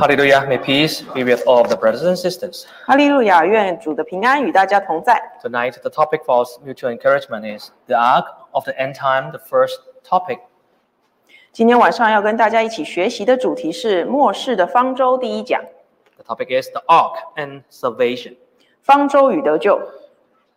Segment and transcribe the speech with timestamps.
[0.00, 2.64] Hallelujah, may peace be with all of the brothers and sisters.
[2.86, 5.20] 哈利路亚，愿主的平安与大家同在。
[5.42, 9.30] Tonight, the topic for mutual encouragement is the ark of the end time.
[9.30, 10.38] The first topic.
[11.52, 15.62] 今天晚上要跟大家一起学习的主题是末世的方舟第一讲。
[16.16, 18.38] The topic is the ark and salvation.
[18.82, 19.78] 方舟与得救。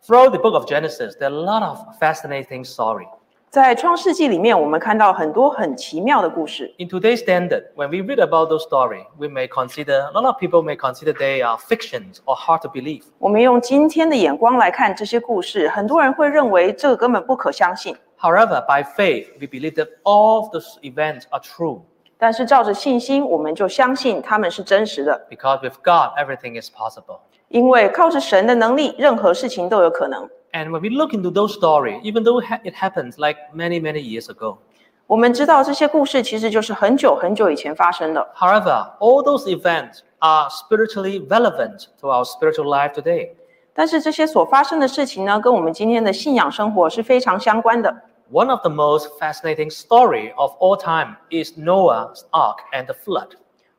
[0.07, 3.07] Through the book of Genesis, there are a lot of fascinating story.
[3.52, 6.72] 在创世纪里面，我们看到很多很奇妙的故事。
[6.78, 10.36] In today's standard, when we read about those stories, we may consider, a lot of
[10.36, 13.04] people may consider they are fictions or hard to believe.
[13.18, 17.96] 我们用今天的眼光来看这些故事，很多人会认为这个根本不可相信。
[18.20, 21.80] However, by faith, we believe that all of those events are true
[22.18, 27.20] 但是照着信心，我们就相信他们是真实的， because with God, everything is possible.
[27.48, 30.28] 因为靠着神的能力，任何事情都有可能。
[30.52, 34.00] And when we look into those stories, even though ha- it happens like many, many
[34.00, 34.58] years ago,
[35.06, 43.30] 我们知道这些故事其实就是很久很久以前发生的， however, all those events are spiritually relevant to our spiritual life today.
[43.72, 47.94] 但是这些所发生的事情呢，跟我们今天的信仰生活是非常相关的。
[48.30, 53.30] One of the most fascinating story of all time is Noah's Ark and the flood.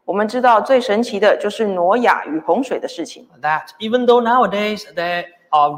[0.05, 3.27] 我们知道最神奇的就是挪亚与洪水的事情。
[3.41, 5.25] That even though nowadays there are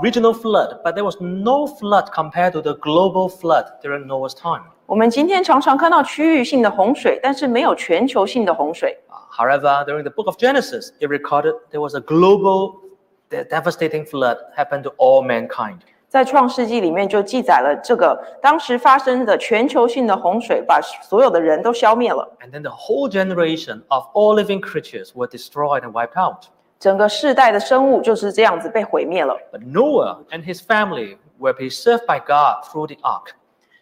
[0.01, 4.63] regional flood, but there was no flood compared to the global flood during Noah's time.
[4.85, 8.97] 我们今天常常看到区域性的洪水，但是没有全球性的洪水。
[9.09, 12.81] Uh, However, during the book of Genesis, it recorded there was a global
[13.29, 15.79] de- devastating flood happened to all mankind.
[16.09, 26.47] 在创世纪里面就记载了这个当时发生的全球性的洪水，把所有的人都消灭了， And then the whole generation of all living creatures were destroyed and wiped out.
[26.78, 29.36] 整个世代的生物就是这样子被毁灭了。
[29.52, 33.30] But Noah and his family were preserved by God through the ark.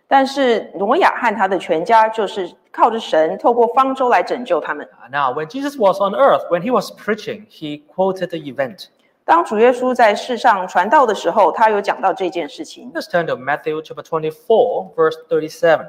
[0.06, 4.86] 但是挪亚和他的全家就是靠着神，透过方舟来拯救他们。
[4.86, 8.88] Uh, Now, when Jesus was on earth, when he was preaching, he quoted the event.
[9.24, 12.92] 当主耶稣在世上传道的时候，他有讲到这件事情。
[12.92, 15.88] Let's turn to Matthew chapter twenty-four, verse thirty-seven.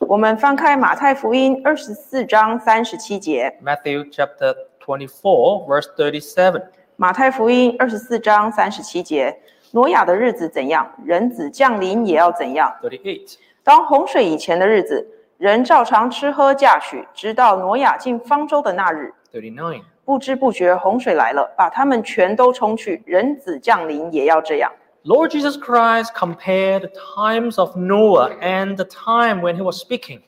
[0.00, 4.52] 我们翻开马太福音二十四章三十七节，Matthew chapter
[4.84, 6.62] 24, verse 37.
[6.96, 9.36] 马太福音二十四章三十七节，
[9.72, 12.72] 挪亚的日子怎样，人子降临也要怎样。
[12.82, 13.36] 38.
[13.64, 15.06] 当洪水以前的日子，
[15.38, 19.82] 人照常吃喝嫁娶，直到挪亚进方舟的那日，39.
[20.04, 23.02] 不知不觉洪水来了，把他们全都冲去。
[23.06, 24.70] 人子降临也要这样。
[25.04, 30.20] Lord Jesus Christ compared the times of Noah and the time when he was speaking.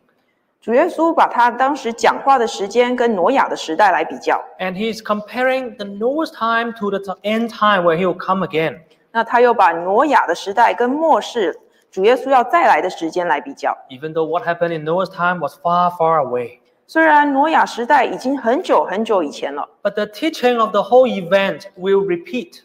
[0.64, 8.78] 主耶稣把他当时讲话的时间跟挪亚的时代来比较，And he's comparing the Noah's time to the end time where he will come again.
[9.12, 11.54] 那他又把挪亚的时代跟末世
[11.90, 13.76] 主耶稣要再来的时间来比较。
[13.90, 16.60] Even though what happened in Noah's time was far, far away.
[16.86, 22.60] 虽然挪亚时代已经很久很久以前了，But the teaching of the whole event will repeat.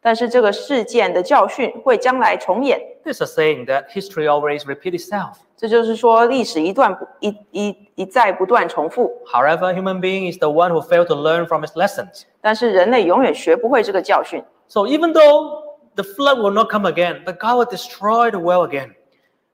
[0.00, 2.80] 但是这个事件的教训会将来重演。
[3.04, 5.34] There's a saying that history always repeats itself.
[5.56, 12.24] 这就是说，历史一段不一一一再不断重复， However, human being is the one who failed to learn from his lessons.
[12.40, 14.44] 但是人类永远学不会这个教训。
[14.68, 15.62] So even though
[15.94, 18.92] the flood will not come again, but God will destroy the world again.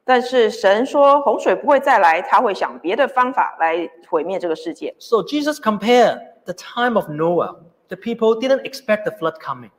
[0.04, 4.92] 但是神说洪水不会再来，他会想别的方法来毁灭这个世界。
[4.98, 7.56] So Jesus compared the time of Noah.
[7.88, 9.70] The people didn't expect the flood coming.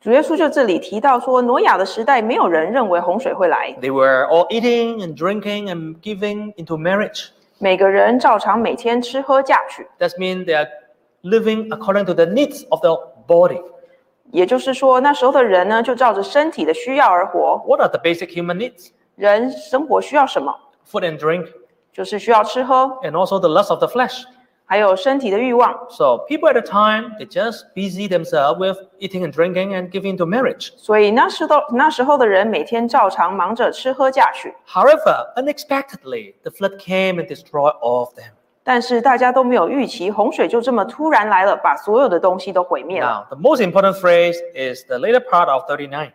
[0.00, 7.28] 主耶稣就这里提到说，挪亚的时代没有人认为洪水会来， They were all eating and drinking and giving into marriage.
[7.58, 10.68] 每个人照常每天吃喝嫁娶， That means they are
[11.22, 13.60] living according to the needs of the body.
[14.30, 17.56] 也就是说，那时候的人呢，就照着身体的需要而活。
[17.66, 18.90] What are the basic human needs?
[19.16, 20.54] 人生活需要什么？
[20.88, 21.48] Food and drink,
[21.92, 24.24] 就是需要吃喝， and also the lust of the flesh.
[24.70, 25.72] 还有身体的欲望。
[25.90, 30.16] So people at the time, they just busy themselves with eating and drinking and giving
[30.16, 30.72] into marriage.
[30.76, 38.32] 所以那时候那时候的人每天照常忙着吃喝嫁娶， However, unexpectedly, the flood came and destroyed all of them.
[38.64, 43.24] 但是大家都没有预期，洪水就这么突然来了，把所有的东西都毁灭了。
[43.30, 46.10] Now, the most important phrase is the later part of 39.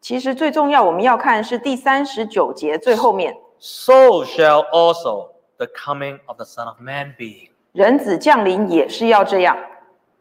[0.00, 7.47] 其实最重要，我们要看是第三十九节最后面， So shall also the coming of the Son of Man be.
[7.72, 9.56] 人子降临也是要这样。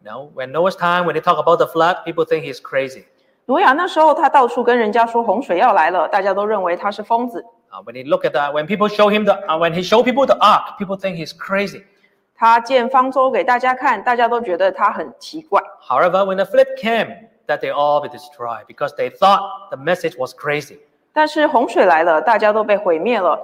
[0.03, 3.05] Now, when Noah's time, when they talk about the flood, people think he's crazy.
[3.45, 7.43] 挪亚那时候他到处跟人家说洪水要来了，大家都认为他是疯子。
[7.71, 10.03] Uh, when he look at that, when people show him the, uh, when he show
[10.03, 11.83] people the ark, people think he's crazy.
[12.35, 15.61] 他建方舟给大家看，大家都觉得他很奇怪。
[15.87, 20.17] However, when the flood came, that they all be destroyed because they thought the message
[20.17, 20.79] was crazy.
[21.13, 23.39] 但是洪水来了，大家都被毁灭了。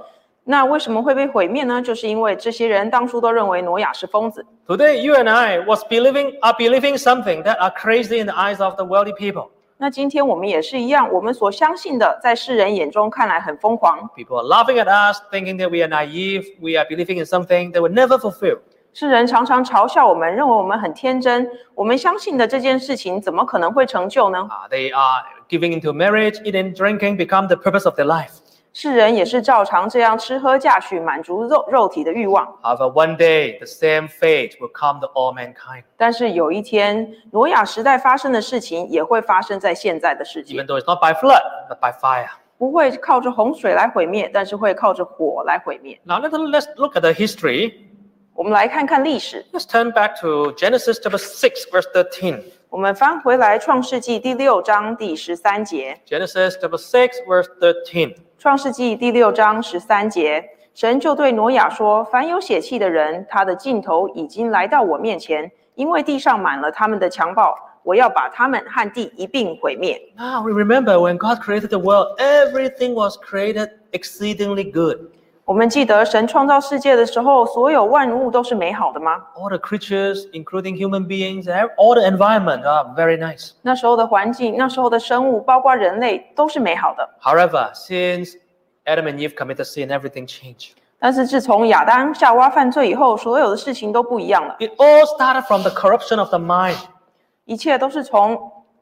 [0.46, 1.82] 那为什么会被毁灭呢？
[1.82, 4.46] 就是因为这些人当初都认为挪亚是疯子。
[4.68, 8.64] Today, you and I was believing are believing something that are crazy in the eyes
[8.64, 9.50] of the worldly people.
[9.78, 17.26] 那今天我们也是一样，我们所相信的，在世人眼中看来很疯狂， People are laughing at us, thinking that we are naive, we are believing in
[17.26, 18.60] something that will never fulfill.
[18.92, 21.48] 世人常常嘲笑我们，认为我们很天真。
[21.76, 24.50] 我们相信的这件事情，怎么可能会成就呢？
[24.50, 28.40] Uh, they are giving into marriage, eating, drinking become the purpose of their life.
[28.77, 32.45] 世人也是照常这样吃喝嫁娶，满足肉肉体的欲望。
[32.61, 35.85] However, one day the same fate will come to all mankind.
[35.97, 40.67] 但是有一天，挪亚时代发生的事情，也会发生在现在的世界 Even。
[40.67, 41.41] though it's not by flood,
[41.71, 42.29] but by fire.
[42.59, 45.97] 不会靠着洪水来毁灭，但是会靠着火来毁灭。
[46.03, 47.75] Now let, let's look at the history.
[48.35, 49.47] 我们来看看历史。
[49.53, 52.43] Let's turn back to Genesis chapter six, verse 13.
[52.75, 60.45] 我们翻回来《创世纪》第六章第十三节，Genesis chapter six verse thirteen《创世纪》第六章十三节，
[60.75, 69.97] 神就对挪亚说：“凡有血气的人，他的尽头已经来到我面前，因为地上满了他们的强暴，我要把他们和地一并毁灭。
[70.17, 74.99] Now we remember when God created the world, everything was created exceedingly good.
[75.46, 79.18] ”我们记得神创造世界的时候，所有万物都是美好的吗？
[79.36, 83.54] All the creatures, including human beings, and all the environment are very nice.
[83.64, 87.10] 那时候的环境，那时候的生物，包括人类，都是美好的。
[87.24, 88.34] However, since
[88.86, 90.74] Adam and Eve committed sin, everything changed.
[91.00, 96.76] 但是自从亚当夏娃犯罪以后，所有的事情都不一样了， It all started from the corruption of the mind.
[97.46, 98.38] 一切都是从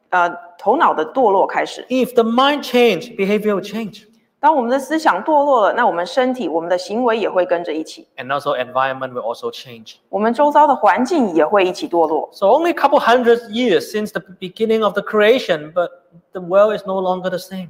[0.09, 1.85] 呃头脑的堕落开始。
[1.87, 4.03] If the mind changed, behavior will change.
[4.41, 9.95] 当我们的思想堕落了，那我们身体、我们的行为也会跟着一起， And also environment will also change.
[10.09, 12.29] 我们周遭的环境也会一起堕落。
[12.31, 15.89] So only a couple hundred years since the beginning of the creation, but
[16.33, 17.69] the world is no longer the same.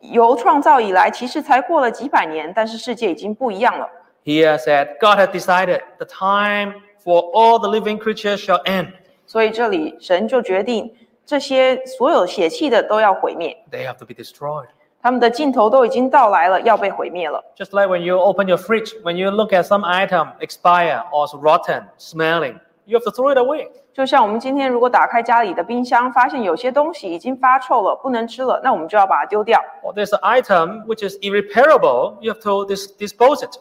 [0.00, 3.88] 由创造以来，其实才过了几百年，但是世界已经不一样了。
[4.24, 6.74] Here said, God had decided the time
[7.04, 8.88] for all the living creatures shall end.
[9.24, 10.92] 所以这里神就决定，
[11.24, 14.66] 这些所有血气的都要毁灭， They have to be destroyed.
[15.02, 17.42] 他们的尽头都已经到来了，要被毁灭了。
[17.56, 21.26] Just like when you open your fridge, when you look at some item expire or
[21.26, 23.68] is rotten, smelling, you have to throw it away.
[23.92, 29.58] 就像我们今天如果打开家里的冰箱，发现有些东西已经发臭了，不能吃了，那我们就要把它丢掉。
[29.82, 33.58] Or there's an item which is irreparable, you have to dis- dispose it.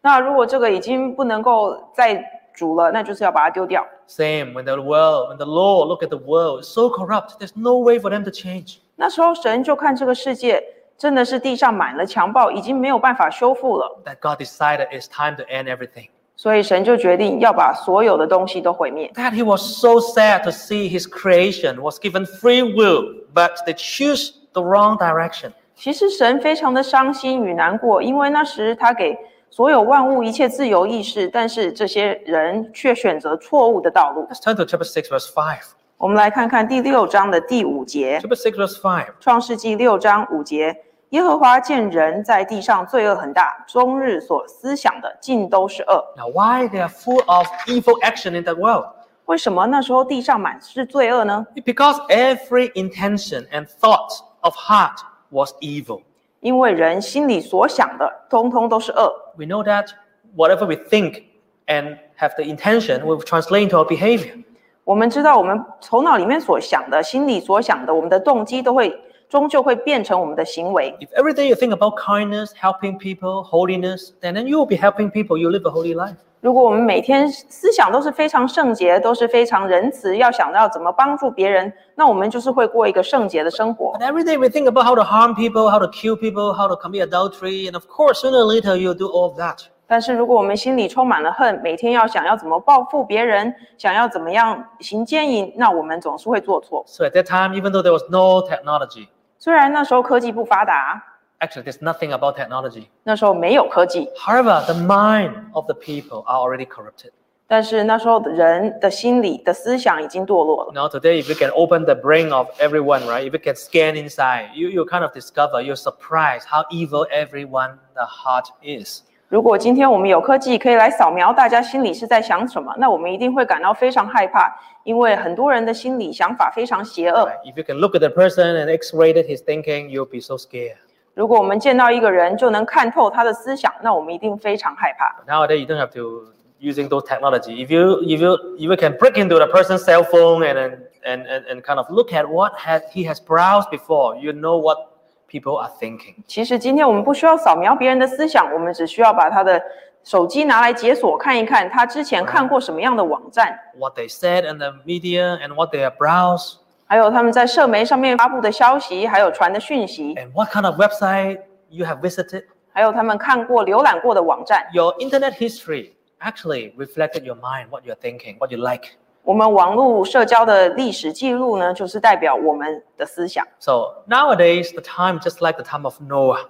[0.00, 2.24] 那如果这个已经不能够再
[2.54, 3.84] 煮了，那就是要把它丢掉。
[4.06, 7.52] Same when the world, when the Lord look at the world, it's so corrupt, there's
[7.54, 8.78] no way for them to change.
[8.96, 10.62] 那时候神就看这个世界
[10.99, 16.09] 真的是地上满了强暴，已经没有办法修复了，That God decided it's time to end everything.
[16.35, 19.09] 所以神就决定要把所有的东西都毁灭。
[19.15, 24.33] That he was so sad to see his creation was given free will, but they choose
[24.51, 25.53] the wrong direction.
[25.75, 29.17] 其实神非常的伤心与难过，因为那时他给
[29.49, 34.27] 所有万物一切自由意识，但是这些人却选择错误的道路。
[34.29, 35.57] Let's turn to chapter 6, verse 5.
[35.97, 39.05] 我们来看看第六章的第五节，Chapter 6, verse 5.
[39.19, 40.77] 创世纪六章五节。
[41.09, 46.05] 耶和华见人在地上罪恶很大，终日所思想的尽都是恶。
[46.15, 48.85] Now, why they are full of evil action in that world?
[49.25, 54.97] 为什么那时候地上满是罪恶呢？Because every intention and thought of heart
[55.31, 56.01] was evil.
[56.41, 59.11] 因为人心里所想的，通通都是恶。
[59.35, 59.87] We know that
[60.35, 61.23] whatever we think
[61.65, 64.43] and have the intention will translate into our behavior.
[64.83, 68.95] 我们知道，我们头脑里面所想的，心里所想的，我们的动机都会
[69.28, 70.94] 终究会变成我们的行为。
[71.00, 74.76] If every day you think about kindness, helping people, holiness, then, then you will be
[74.76, 75.38] helping people.
[75.38, 76.16] You live a holy life.
[76.40, 86.68] 如果我们每天思想都是非常圣洁，都是非常仁慈，要想到怎么帮助别人，那我们就是会过一个圣洁的生活 But。every day we think about how to harm people, how to kill people, how
[86.68, 89.60] to commit adultery, and of course, sooner or later you'll do all of that.
[89.86, 96.84] 但是如果我们心里充满了恨，每天要想要怎么报复别人，想要怎么样行奸淫，那我们总是会做错。
[96.86, 99.08] So at that time, even though there was no technology,
[99.38, 101.02] 虽然那时候科技不发达，
[101.40, 102.86] actually there's nothing about technology.
[103.02, 107.10] 那时候没有科技， However, the mind of the people are already corrupted.
[107.46, 110.72] 但是那时候的人的心理的思想已经堕落了。
[110.72, 113.28] Now today, if you can open the brain of everyone, right?
[113.28, 117.78] If you can scan inside, you you kind of discover, you're surprised how evil everyone
[117.94, 119.02] the heart is.
[119.29, 124.51] 如果今天我们有科技可以来扫描大家心里是在想什么，那我们一定会感到非常害怕，
[124.83, 127.29] 因为很多人的心理想法非常邪恶。
[127.45, 130.77] If you can look at the person and X-rated his thinking, you'll be so scared.
[131.13, 135.15] 如果我们见到一个人就能看透他的思想，那我们一定非常害怕。
[135.31, 137.63] Nowadays, you don't have to using those technology.
[137.63, 140.77] If you if you if you can break into the person's cell phone and and
[141.05, 144.57] and, and, and kind of look at what had, he has browsed before, you know
[144.57, 144.88] what
[145.29, 146.15] people are thinking.
[146.27, 149.61] 其实今天我们不需要扫描别人的思想，我们只需要把他的
[150.03, 156.55] 手机拿来解锁看一看，他之前看过什么样的网站，What they said in the media and what they have browsed
[156.87, 162.45] 还有他们在社媒上面发布的消息，还有传的讯息，and what kind of website you have visited.
[162.71, 164.65] 还有他们看过、浏览过的网站。
[164.73, 168.93] Your internet history actually reflected your mind, what you're thinking, what you like.
[169.28, 173.46] 我们网络社交的历史记录呢，就是代表我们的思想。
[173.58, 176.46] So nowadays, the time just like the time of Noah.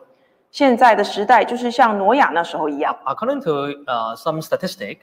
[0.51, 2.97] 现在的时代就是像挪亚那时候一样。
[3.05, 3.51] According to
[3.85, 4.99] uh, some statistic,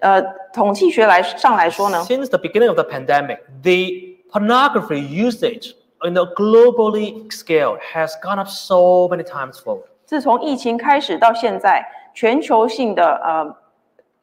[0.00, 0.20] 呃，
[0.52, 8.38] 统计学来上来说呢， since the beginning of the pandemic, the pornography usage on a globally scale has gone
[8.38, 9.82] up so many times fold.
[10.04, 13.56] 自从疫情开始到现在，全球性的呃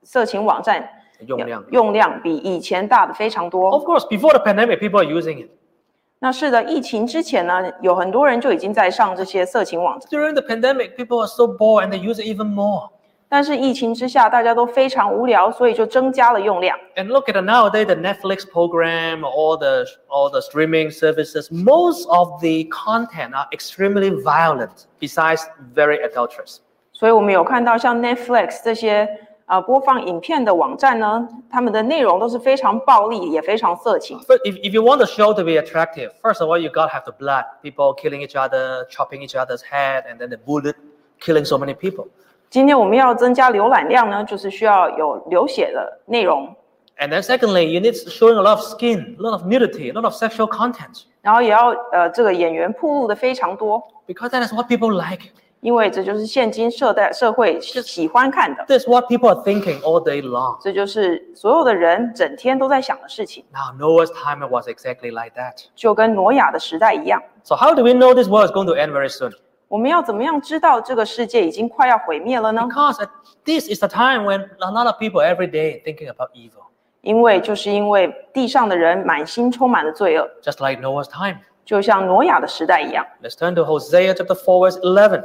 [0.03, 0.87] 色情网站
[1.26, 1.64] 用量。
[1.70, 3.70] 用量比以前大的非常多。
[3.70, 5.50] Of course, before the pandemic, people are using it.
[6.20, 12.90] 那是的，疫情之前呢，有很多人就已经在上这些色情网站，During the pandemic, people are so bored and they use it even more.
[13.28, 16.78] 但是疫情之下，大家都非常无聊，所以就增加了用量。
[16.94, 21.50] And look at nowadays, the Netflix program, all the all the streaming services.
[21.50, 25.42] Most of the content are extremely violent, besides
[25.74, 26.58] very adulterous.
[26.92, 29.08] 所以我们有看到像 Netflix 这些
[29.45, 34.19] 呃播放影片的网站呢，他们的内容都是非常暴力，也非常色情。
[34.27, 36.89] But if, if you want the show to be attractive, first of all, you gotta
[36.89, 40.75] have the blood, people killing each other, chopping each other's head, and then the bullet
[41.19, 42.07] killing so many people.
[42.49, 46.55] 今天我们要增加浏览量呢，就是需要有流血的内容，
[46.97, 49.93] And then secondly, you need showing a lot of skin, a lot of nudity, a
[49.93, 55.29] lot of sexual content, 然后也要呃这个演员铺路的非常多， because that is what people like.
[55.63, 60.57] 因为这就是现今社代社会喜欢看的， That's what people are thinking all day long.
[60.61, 65.65] 这就是所有的人整天都在想的事情， Now, Noah's time it was exactly like that.
[65.75, 67.21] 就跟挪亚的时代一样。
[67.43, 69.33] So how do we know this world is going to end very soon?
[69.67, 72.61] 我们要怎么样知道这个世界已经快要毁灭了呢？
[72.61, 73.09] Because at-
[73.43, 76.63] this is the time when a lot of people every day thinking about evil,
[77.01, 81.37] 因为就是因为地上的人满心充满了罪恶， just like Noah's time.
[81.65, 83.05] 就像挪亚的时代一样。
[83.21, 85.23] Let's turn to Hosea chapter 4, verse 11.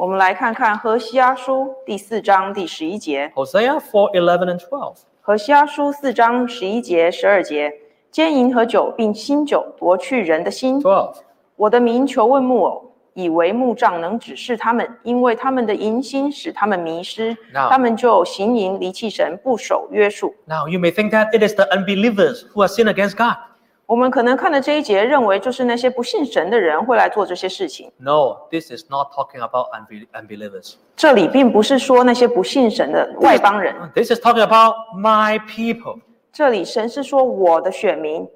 [0.00, 3.30] 我们来看看何西阿书第四章第十一节。
[3.34, 4.94] Hosea 4, 11 and 12.
[5.20, 7.70] 何西阿书四章十一节、十二节，
[8.10, 10.80] 奸淫和酒，并新酒夺去人的心。
[10.80, 11.12] 12.
[11.54, 20.34] 我的民求问木偶，以为木杖能指示他们，因为他们的淫心使他们迷失，Now- 他们就行淫离弃神，不守约束。
[20.46, 23.36] Now, you may think that it is the unbelievers who have sinned against God.
[23.89, 27.91] 我们可能看了这一节，认为就是那些不信神的人会来做这些事情。
[27.97, 30.73] No, this is not talking about unbe- unbelievers.
[30.95, 35.99] 这里并不是说那些不信神的外邦人， This is talking about my people.
[36.33, 38.27] 这里神是说我的选民，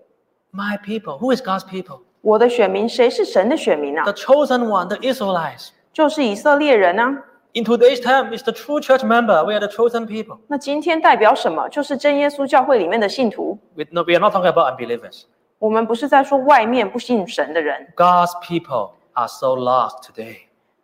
[0.53, 1.17] My people.
[1.17, 2.01] Who is God's people?
[2.21, 5.69] 我的选民，谁是神的选民啊 The？chosen one, the Israelites.
[5.91, 7.23] 就是以色列人啊。
[7.53, 9.43] In today's time, it's the true church member.
[9.43, 10.37] We are the chosen people.
[10.45, 11.67] 那今天代表什么？
[11.69, 13.57] 就是真耶稣教会里面的信徒。
[13.75, 15.23] We, no, we are not talking about unbelievers.
[15.63, 20.37] 我们不是在说外面不信神的人， God's people are so lost today.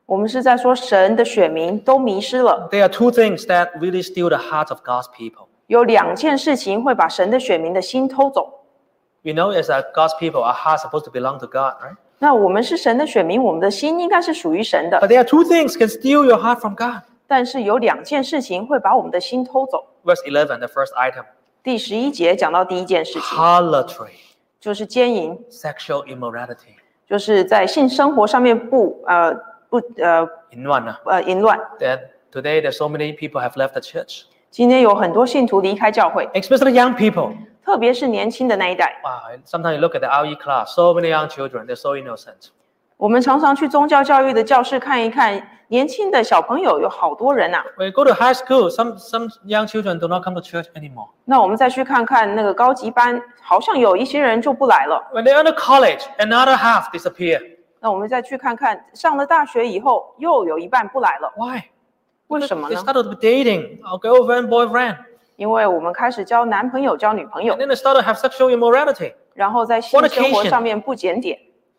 [0.06, 2.68] 我们是在说神的选民都迷失了。
[2.72, 5.48] There are two things that really steal the hearts of God's people.
[5.68, 8.66] 有两件事情会把神的选民的心偷走。
[9.24, 11.96] We know as a God's people, our hearts supposed to belong to God, right?
[12.20, 15.00] 那我们是神的选民，我们的心应该是属于神的。
[15.00, 17.02] But there are two things can steal your heart from God.
[17.26, 19.84] 但是有两件事情会把我们的心偷走。
[20.04, 21.26] Verse 11, the first item
[21.64, 24.12] 第十一节讲到第一件事情， harlotry,
[24.61, 26.75] 就是奸淫，sexual immorality.
[27.09, 29.35] 就是在性生活上面不呃
[29.69, 30.21] 不呃
[30.53, 31.59] In one, uh, 呃淫乱。
[31.81, 32.01] that
[32.31, 37.35] today there's so many people have left the church, 今天有很多信徒离开教会，especially young people.
[37.65, 39.01] 特别是年轻的那一代。
[39.03, 42.51] Wow, sometimes you look at the RE class, so many young children, they're so innocent.
[43.01, 47.65] 我们常常去宗教教育的教室看一看，年轻的小朋友有好多人啊。
[47.79, 51.09] When you go to high school, some, some young children do not come to church anymore.
[51.25, 55.03] 那我们再去看看那个高级班，好像有一些人就不来了。
[55.15, 57.41] When they enter college, another half disappear.
[57.81, 61.33] 那我们再去看看，上了大学以后，又有一半不来了。
[61.39, 61.63] Why?
[62.27, 64.99] 為 Because 什麼 They 呢？started dating, or girlfriend, boyfriend,
[65.37, 71.39] 因为我们开始交男朋友、交女朋友 and，then they started to have sexual immorality, 然后在性生活上面不检点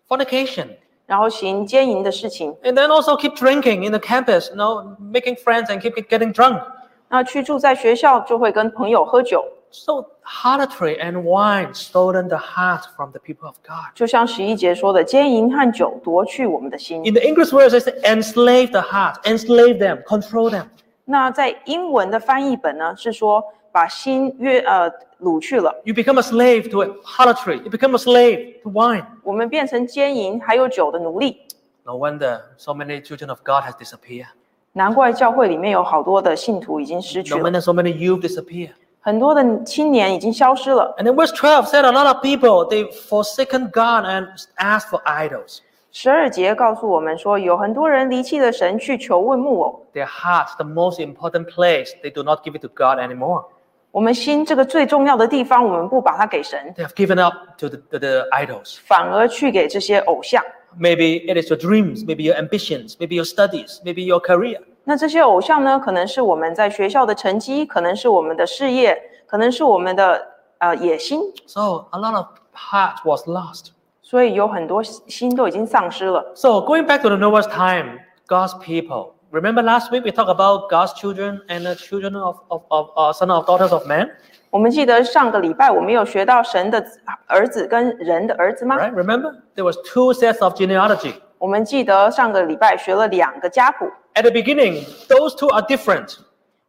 [0.10, 0.66] ，fornication,
[1.11, 2.55] 然后行奸淫的事情。
[2.63, 6.33] and then also keep drinking in the campus, you know, making friends and keep getting
[6.33, 6.61] drunk.
[7.09, 13.95] 那去住在学校就会跟朋友喝酒， So harlotry and wine stolen the heart from the people of God.
[13.95, 17.03] 就像十一节说的，奸淫和酒夺去我们的心。
[17.05, 20.65] In the English words, it says enslave the heart, enslave them, control them.
[21.05, 27.63] 那在英文的翻译本呢，是说 把心约呃掳去了， You become a slave to harlotry.
[27.63, 29.05] You become a slave to wine.
[29.23, 31.43] 我们变成奸淫还有酒的奴隶。
[31.85, 34.27] No wonder so many children of God has disappeared.
[34.73, 38.71] 难怪教会里面有好多的信徒已经失去 No 了， wonder so many youth disappear.
[39.01, 40.95] 很多的青年已经消失了。
[40.99, 45.01] And then verse 12 said a lot of people, they forsaken God and asked for
[45.05, 45.61] idols.
[45.93, 49.87] 十二节告诉我们说，有很多人离弃了神，去求问木偶。
[49.95, 53.45] Their heart, the most important place, they do not give it to God anymore.
[53.91, 58.79] 我们心这个最重要的地方，我们不把它给神， They have given up to the, to the idols.
[58.87, 60.45] 反而去给这些偶像。
[60.79, 64.61] Maybe it is your dreams, maybe your ambitions, maybe your studies, maybe your career.
[64.85, 68.97] 那这些偶像呢，可能是我们在学校的成绩，可能是我们的事业，
[69.27, 70.23] 可能是我们的
[70.59, 73.69] 呃野心， So a lot of heart was lost.
[74.03, 76.33] 所以有很多心都已经丧失了。
[76.35, 79.15] So going back to the Noah's time, God's people.
[79.31, 83.13] Remember last week we talked about God's children and the children of, of, of uh,
[83.13, 84.09] son of daughters of men,
[84.51, 88.77] 我们记得上个礼拜我们有学到神的子儿子跟人的儿子吗？
[88.79, 88.95] right?
[88.95, 91.15] Remember there was two sets of genealogy.
[91.39, 96.19] 我们记得上个礼拜学了两个家谱， At the beginning, those two are different.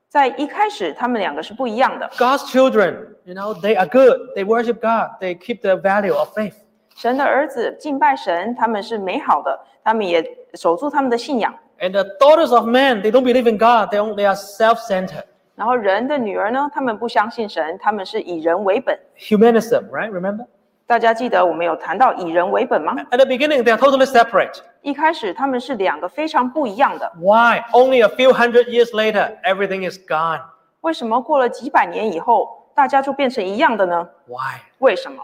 [0.10, 2.10] 在一开始他们两个是不一样的。
[2.18, 4.34] God's children, you know, they are good.
[4.36, 5.12] They worship God.
[5.22, 6.56] They keep the value of faith.
[6.96, 10.26] 神的儿子敬拜神，他们是美好的，他们也
[10.56, 11.54] 守住他们的信仰。
[11.82, 13.92] And the daughters of men, they don't believe in God.
[13.92, 15.26] They, only, they are self-centered.
[15.56, 18.98] 然后人的女儿呢，他们不相信神，他们是以人为本。
[19.18, 20.12] Humanism, right?
[20.12, 20.46] Remember?
[20.86, 22.96] 大家记得我们有谈到以人为本吗？
[23.12, 24.60] At the beginning, they are totally separate.
[24.82, 27.60] 一开始他们是两个非常不一样的， Why?
[27.74, 30.42] Only a few hundred years later, everything is gone.
[30.82, 34.08] 为什么过了几百年以后，大家就变成一样的呢？
[34.28, 34.62] Why?
[34.78, 35.24] 为什么？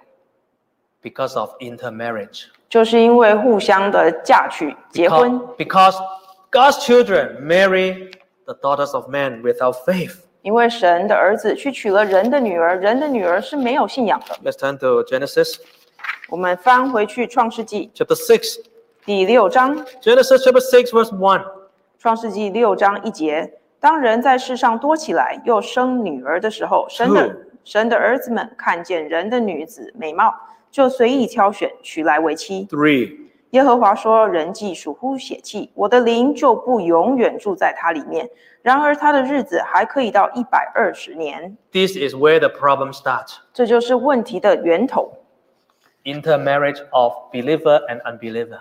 [1.02, 2.48] Because of intermarriage.
[2.68, 5.98] 就是因为互相的嫁娶、结婚， Because, because
[6.51, 8.11] God's children marry
[8.47, 10.17] the daughters of men without faith.
[10.41, 14.35] 因为神的儿子去娶了人的女儿，人的女儿是没有信仰的。
[14.43, 15.57] Let's turn to Genesis
[16.31, 18.61] 我们翻回去创世纪 chapter 6.
[19.05, 21.45] 第六章，Genesis chapter 6, verse 1.
[21.99, 30.33] 创世纪六章一节：当人在世上多起来，又生女儿的时候，神的神的儿子们看见人的女子美貌，
[30.71, 32.67] 就随意挑选，娶来为妻。
[32.71, 33.28] 3.
[33.51, 38.29] 耶和华说：“人既属乎血气，我的灵就不永远住在他里面。
[38.61, 41.57] 然而他的日子还可以到一百二十年。
[41.73, 43.37] This is where the problem starts.
[43.55, 45.11] 这就是问题的源头
[46.05, 48.59] ，Intermarriage of believer and unbeliever.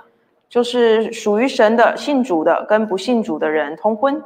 [0.47, 4.23] 就是属于神的信主的跟不信主的人通婚。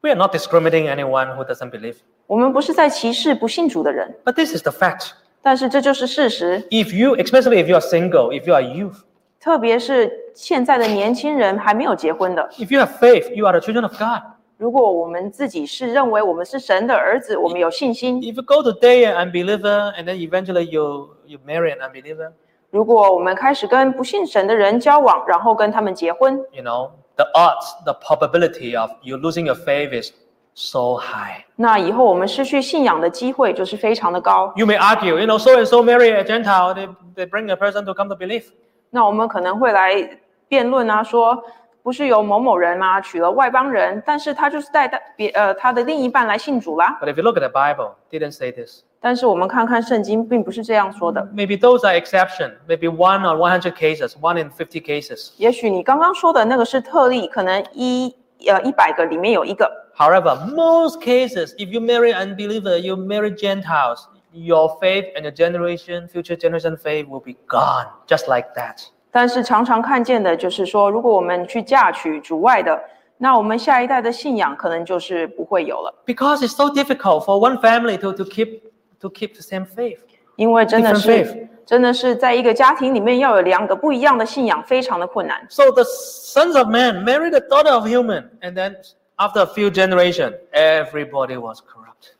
[0.00, 1.96] We are not discriminating anyone who doesn't believe.
[2.26, 5.10] 我们不是在歧视不信主的人，But this is the fact.
[5.42, 6.62] 但是这就是事实。
[6.70, 9.00] If you, especially if you are single, if you are youth,
[9.39, 14.21] 特别是现在的年轻人还没有结婚的， if you have faith, you are the children of God.
[14.57, 21.79] 如果我们自己是认为我们是神的儿子，我们有信心； If you go to date an unbeliever and then eventually you, you marry an
[21.79, 22.31] unbeliever,
[22.71, 30.11] 如果我们开始跟不信神的人交往，然后跟他们结婚， you know, the odds, the probability of you losing your faith is
[30.55, 31.43] so high.
[31.55, 34.51] 那以后我们失去信仰的机会就是非常的高。
[34.55, 37.55] You may argue, you know, so and so marry a Gentile, they, they bring a
[37.55, 38.45] person to come to believe.
[38.90, 41.42] 那我们可能会来辩论啊，说
[41.82, 43.00] 不是有某某人吗？
[43.00, 46.98] 娶了外邦人，但是他就是带带别呃他的另一半来信主啦。
[47.00, 48.82] But if you look at the Bible, didn't say this.
[49.00, 51.26] 但是我们看看圣经，并不是这样说的。
[51.34, 52.52] Maybe those are exception.
[52.68, 55.30] Maybe one or one hundred cases, one in fifty cases.
[55.38, 58.14] 也许你刚刚说的那个是特例，可能一
[58.46, 59.70] 呃一百个里面有一个。
[59.96, 66.35] However, most cases, if you marry unbeliever, you marry Gentiles, your faith and your generation, future
[66.35, 68.87] generation faith will be gone, just like that.
[69.11, 72.77] 但是常常看见的就是说，如果我们去嫁娶主外的，
[73.17, 78.61] 那我们下一代的信仰可能就是不会有了， Because it's so difficult for one family to, to keep
[78.99, 79.99] to keep the same faith.
[80.35, 85.47] 因为真的 Different 是 faith 真的是在一个家庭里面要有两个不一样的信仰，非常的困难。
[85.49, 88.75] So the sons of man married the daughter of human, and then
[89.15, 92.11] after a few generations, everybody was corrupt.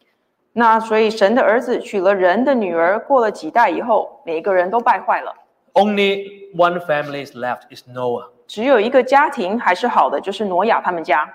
[0.53, 5.33] 那所以神的儿子娶了人的女儿，过了几代以后，每一个人都败坏了，
[5.73, 8.27] Only one family is left, is Noah.
[8.47, 11.27] 只有一个家庭还是好的，就是挪亚他们家。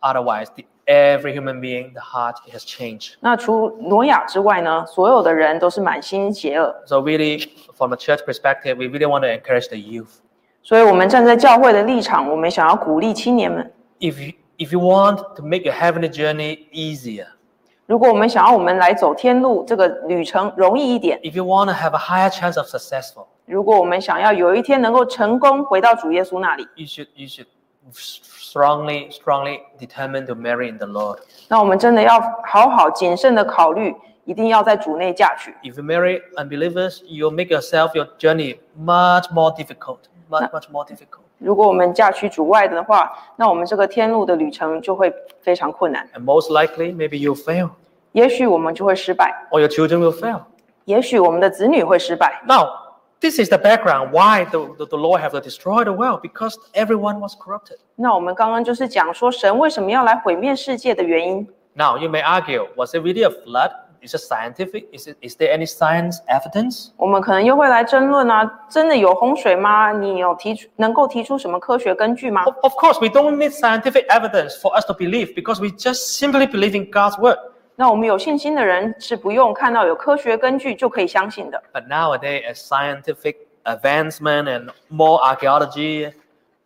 [0.00, 3.14] Otherwise, the, every human being, the heart has changed.
[3.20, 6.74] 那除挪亚之外呢，所有的人都是满心邪恶。
[6.84, 10.18] So really, from a church perspective, we really want to encourage the youth.
[10.62, 13.72] 所以，我们站在教会的立场，我们想要鼓励青年们。
[14.00, 17.28] If you, if you want to make your heavenly journey easier,
[17.87, 27.47] 如果我们想要我们来走天路这个旅程容易一点，if you want to have a higher chance of successful, 如果我们想要有一天能够成功回到主耶稣那里，you should you should
[27.91, 31.17] strongly strongly determined to marry in the Lord.
[31.49, 35.51] 那我们真的要好好谨慎的考虑，一定要在主内嫁娶。
[35.63, 39.97] If you marry unbelievers, you'll make yourself your journey much more difficult,
[40.29, 41.25] much much more difficult.
[41.40, 46.08] 如果我们嫁去主外的话，那我们这个天路的旅程就会非常困难。
[46.14, 47.70] And most likely, maybe you'll fail,
[48.12, 50.40] 也许我们就会失败， or your children will fail.
[50.86, 52.42] 也许我们的子女会失败。
[52.46, 52.68] Now,
[53.20, 56.54] this is the background why the, the, the Lord have to destroy the world, because
[56.72, 57.76] everyone was corrupted.
[57.96, 61.46] 那我们刚刚就是讲说，神为什么要来毁灭世界的原因。
[61.74, 63.72] Now, you may argue, was it really a flood?
[64.02, 64.86] Is it scientific?
[64.92, 66.90] Is, it, is there any science evidence?
[66.96, 69.90] 我们可能又会来争论啊，真的有洪水吗？
[69.90, 72.44] 你有提出能够提出什么科学根据吗？
[72.44, 76.16] Of, of course, we don't need scientific evidence for us to believe because we just
[76.16, 77.38] simply believe in God's word.
[77.74, 81.60] 那我们有信心的人是不用看到有科学根据就可以相信的。
[81.72, 86.12] But nowadays, as scientific advancement and more archaeology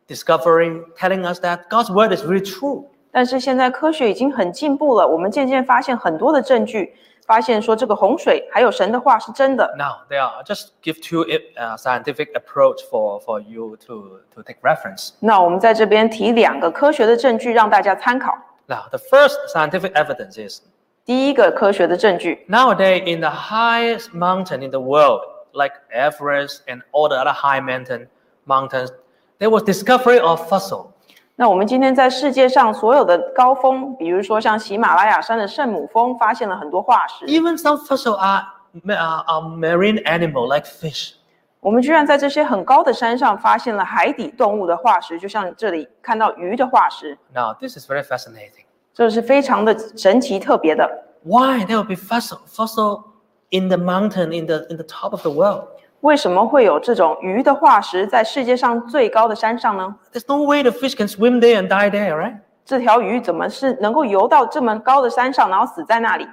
[0.07, 2.85] discovering telling us that God's word is really true.
[3.11, 6.95] 但是现在科学已经很进步了，我们渐渐发现很多的证据，
[7.27, 9.73] 发现说这个洪水还有神的话是真的。
[9.77, 14.57] Now, there are just give two uh, scientific approach for, for you to, to take
[14.63, 15.11] reference.
[15.21, 18.37] 那我们在这边提两个科学的证据让大家参考。
[18.67, 20.63] Now, the first scientific evidence is
[21.05, 27.33] 第一个科学的证据， nowadays in the highest mountain in the world, like Everest and all the other
[27.33, 28.09] high mountain
[28.45, 28.91] mountains,
[29.39, 30.93] there was discovery of fossil.
[31.37, 37.25] 那我们今天在世界上所有的高峰，比如说像喜马拉雅山的圣母峰，发现了很多化石。
[37.27, 38.45] Even some fossil are,
[38.87, 41.13] are, are marine animal like fish.
[41.61, 48.65] 我们居然在这些很高的山上发现了海底动物的化石，就像这里看到鱼的化石， Now, this is very fascinating.
[48.93, 50.87] 这是非常的神奇特别的。
[51.23, 53.03] Why there will be fossil, fossil
[53.51, 55.69] in the mountain in the, in the top of the world?
[56.05, 59.95] 为什么会有这种鱼的化石在世界上最高的山上呢？
[60.13, 62.39] There's no way the fish can swim there and die there, right?
[62.65, 66.27] 这条鱼怎么是能够游到这么高的山上，然后死在那里？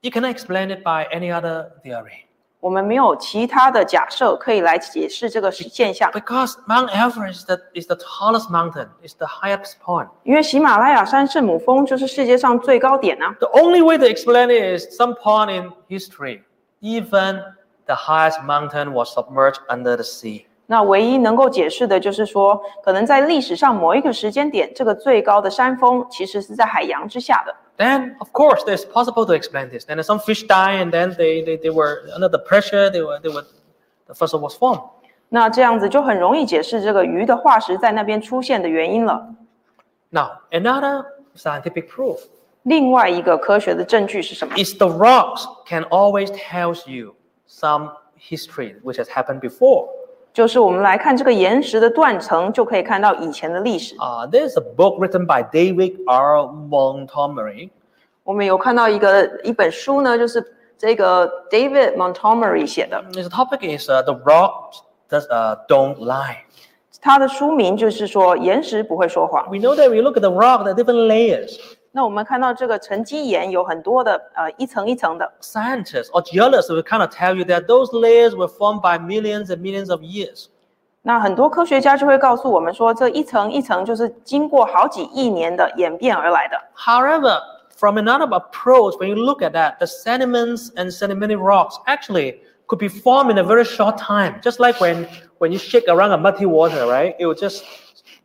[0.00, 2.24] You cannot explain it by any other theory.
[2.60, 10.08] 我们没有其他的假设可以来解释这个现象， Because Mount Everest is the, is the tallest mountain, is the highest point.
[10.24, 13.32] 因为喜马拉雅山圣母峰就是世界上最高点啊。
[13.38, 16.42] The only way to explain it is some point in history.
[16.80, 17.40] Even
[17.92, 20.44] the highest mountain was submerged under the sea.
[20.66, 27.54] 那唯一能够解释的就是说，可能在历史上某一个时间点，这个最高的山峰其实是在海洋之下的。
[27.78, 29.86] Then, of course, there's possible to explain this.
[29.86, 32.90] Then some fish die, and then they, they, they were under the pressure.
[32.90, 33.44] They were, they were,
[34.06, 34.82] the fossil was formed.
[35.30, 39.28] 那这样子就很容易解释这个鱼的化石在那边出现的原因了。
[40.10, 41.04] Now, another
[41.36, 42.18] scientific proof
[42.62, 44.54] 另外一个科学的证据是什么？
[44.56, 47.14] is the rocks can always tell you
[47.46, 49.88] some history which has happened before.
[50.32, 53.96] 就是我们来看这个岩石的断层，就可以看到以前的历史。
[53.96, 56.46] Uh, there's a book written by David R.
[56.46, 57.70] Montgomery.
[58.22, 60.44] 我们有看到一个一本书呢，就是
[60.76, 66.36] 这个 David Montgomery 写的， His topic is uh, the rocks does, uh, don't lie.
[67.00, 69.48] 他的书名就是说岩石不会说谎。
[69.48, 71.58] We know that we look at the rock, there are different layers.
[71.92, 78.98] 那我们看到这个沉积岩有很多的呃一层一层的， Scientists or geologists will kind of tell you that those layers were formed by
[78.98, 80.46] millions and millions of years.
[81.02, 86.56] 那很多科学家就会告诉我们说，这一层一层就是经过好几亿年的演变而来的。
[86.76, 87.40] However,
[87.76, 92.78] from another approach, when you look at that, the sediments and sedimentary rocks actually could
[92.78, 94.40] be formed in a very short time.
[94.42, 95.06] Just like when,
[95.38, 97.14] when you shake around a muddy water, right?
[97.18, 97.64] It will just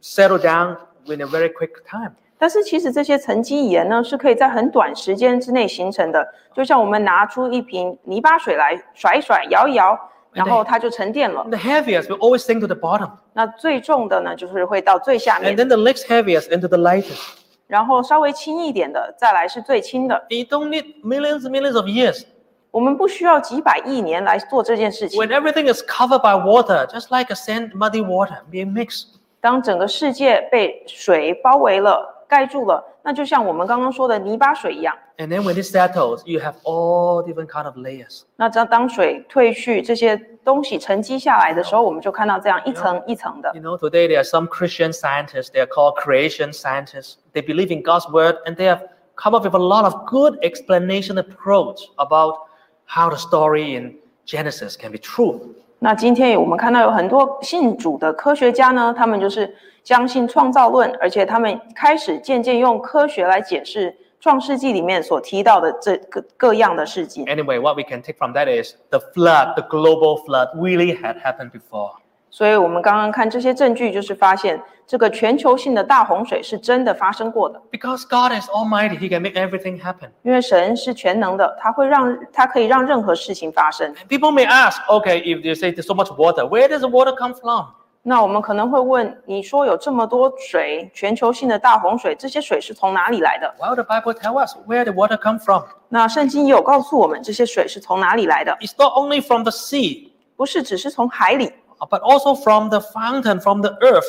[0.02, 2.16] settle down in a very quick time.
[2.39, 9.99] 但是其实这些沉积岩呢，是可以在很短时间之内形成的，就像我们拿出一瓶泥巴水来甩一甩、摇一摇，
[10.33, 11.45] 然后它就沉淀了。
[11.51, 13.11] The heaviest will always sink to the bottom.
[13.33, 17.19] 那最重的呢，就是会到最下面 And 面，then the next heaviest into the lightest.
[17.67, 20.25] 然后稍微轻一点的，再来是最轻的。
[20.29, 22.25] You don't need millions and millions of years.
[22.71, 25.29] 我们不需要几百亿年来做这件事情 When。
[25.29, 29.15] everything is covered by water, just like a sand, muddy water being mixed.
[29.41, 34.96] 当整个世界被水包围了、盖住了，那就像我们刚刚说的泥巴水一样。
[35.18, 38.24] And then when it settles, you have all different kind of layers.
[38.36, 47.18] 那当当水退去，这些东西沉积下来的时候，我们就看到这样一层一层的 You。know, today there are some Christian scientists, they are called creation scientists.
[47.34, 48.82] They believe in God's word and they have
[49.16, 52.48] come up with a lot of good explanation approach about
[52.86, 55.56] how the story in Genesis can be true.
[55.81, 67.25] 那今天我们看到有很多信主的科学家呢，他们就是相信创造论，而且他们开始渐渐用科学来解释创世纪里面所提到的这个各样的事迹。
[67.27, 71.53] Anyway, what we can take from that is the flood, the global flood really had happened
[71.53, 71.93] before.
[72.39, 77.61] 所以我们刚刚看这些证据，就是发现这个全球性的大洪水是真的发生过的。
[77.73, 80.11] Because God is almighty, he can make everything happen.
[80.23, 83.93] 因为神是全能的，他会让他可以让任何事情发生。
[84.09, 87.35] People may ask, okay, if you say there's so much water, where does the water come
[87.35, 87.65] from?
[88.03, 95.65] 那我们可能会问，你说有这么多水，全球性的大洪水，这些水是从哪里来的？Well, the Bible tells us where the water come from.
[95.89, 101.53] 那圣经也有告诉我们，这些水是从哪里来的，It's not only from the sea, 不是只是从海里，
[101.90, 104.06] but also from the fountain, from the earth.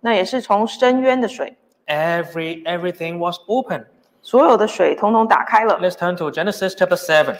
[0.00, 1.56] 那也是从深渊的水，
[1.86, 3.86] Every everything was open.
[4.20, 5.78] 所有的水统统打开了。
[5.80, 7.36] Let's turn to Genesis chapter 7.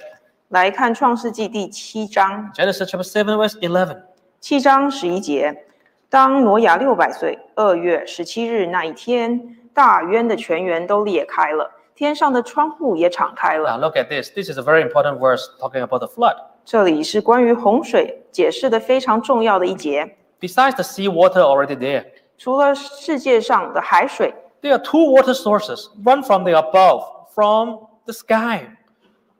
[0.48, 4.02] 来看创世纪第七章， Genesis chapter 7, verse 11.
[4.40, 5.64] 七章十一节，
[6.08, 13.70] 当挪亚六百岁，二月十七日那一天，大渊的泉源都裂开了，天上的窗户也敞开了。
[13.70, 14.30] Now look at this.
[14.30, 16.36] This is a very important verse talking about the flood.
[16.68, 20.16] 这里是关于洪水解释的非常重要的一节。
[20.40, 22.04] Besides the sea water already there,
[22.36, 28.62] 除了世界上的海水， there are two water sources, one from the above, from the sky,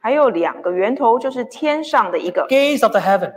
[0.00, 3.32] 还有两个源头，就是天上的一个 gates of the heaven.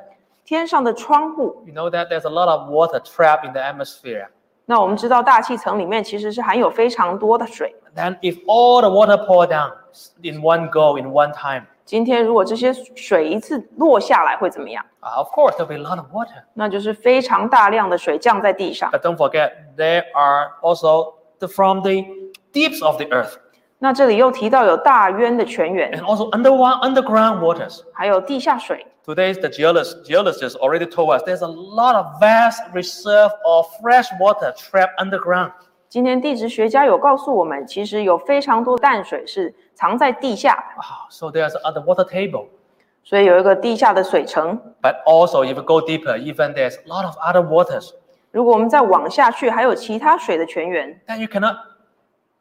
[0.45, 1.63] 天上的窗户。
[1.65, 4.27] You know that there's a lot of water trapped in the atmosphere.
[4.65, 7.73] 那我们知道大气层里面其实是含有非常多的水。
[7.95, 9.71] Then if all the water pour down
[10.21, 14.83] in one go, in one time, 今天如果这些水一次落下来会怎么样？
[15.01, 16.43] uh, of course there'll be a lot of water.
[16.53, 18.91] 那就是非常大量的水降在地上。
[18.91, 22.03] But don't forget, there are also the, from the
[22.51, 23.35] deeps of the earth
[23.79, 27.81] 那这里又提到有大渊的泉源， and also underground, underground waters.
[27.93, 28.85] 还有地下水。
[29.05, 34.07] Today's the geologists, geologists already told us there's a lot of vast reserve of fresh
[34.19, 35.51] water trapped underground.
[35.87, 42.47] 今天地质学家有告诉我们，其实有非常多淡水是 藏在地下的， Wow, so there's other water table.
[43.03, 44.59] 所以有一个地下的水层。
[44.81, 47.91] But also, if you go deeper, even there's a lot of other waters
[48.31, 51.55] 如果我们再往下去，还有其他水的泉源， that you cannot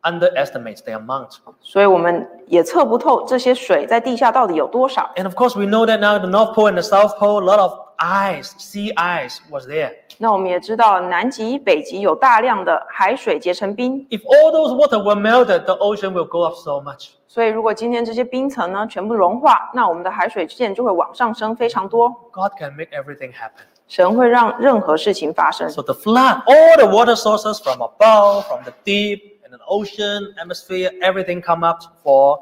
[0.03, 1.37] underestimate the amount.
[1.61, 5.11] 所以我们也测不透这些水在地下到底有多少。
[5.17, 7.45] And of course, we know that now the North Pole and the South Pole, a
[7.45, 9.93] lot of ice, sea ice was there.
[10.19, 17.11] 那我们也知道，南极、北极有大量的海水结成冰， If all those water were melted, the ocean will go up so much.
[17.31, 22.09] 所以如果今天这些冰层呢全部融化，那我们的海水线就会往上升非常多。
[22.33, 23.67] God can make everything happen.
[23.89, 25.69] 神会让任何事情发生。
[25.71, 30.35] So the flood, all the water sources from above, from the deep, and the ocean,
[30.37, 32.41] atmosphere, everything come up for,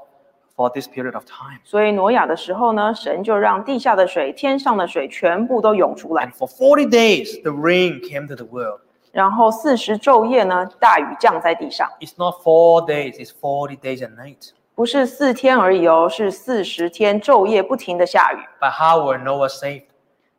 [0.56, 1.58] for this period of time.
[1.64, 8.80] 所以挪亚的时候呢，神就让地下的水、天上的水全部都涌出来 And，for 40 days, the rain came to the world.
[9.12, 14.52] 然后四十昼夜呢，大雨降在地上， It's not four days, it's 40 days and night.
[14.79, 18.37] 不是四天而已哦，是四十天昼夜不停的下雨。
[18.61, 19.83] But how were Noah saved?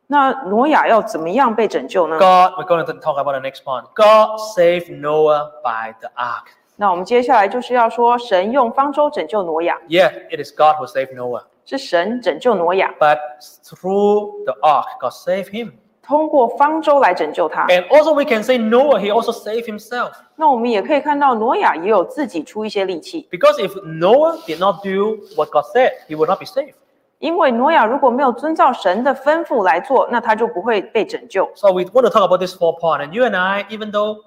[0.07, 3.83] 那挪亚要怎么样被拯救呢？God, we're going to talk about the next point.
[3.93, 6.47] God saved Noah by the ark.
[6.75, 11.43] 那我们接下来就是要说，神用方舟拯救挪亚，Yeah, it is God who saved Noah.
[11.63, 13.19] 是神拯救挪亚，But
[13.63, 15.73] through the ark, God saved him.
[16.01, 17.67] 通过方舟来拯救他。
[17.67, 20.13] And also, we can say Noah, he also saved himself.
[20.40, 26.74] 那我们也可以看到，挪亚也有自己出一些力气， Because if Noah did not do what God said, he would not be saved.
[27.18, 31.48] 因为挪亚如果没有遵照神的吩咐来做，那他就不会被拯救。
[31.54, 33.06] So we want to talk about this four point.
[33.06, 34.18] And you and I, even though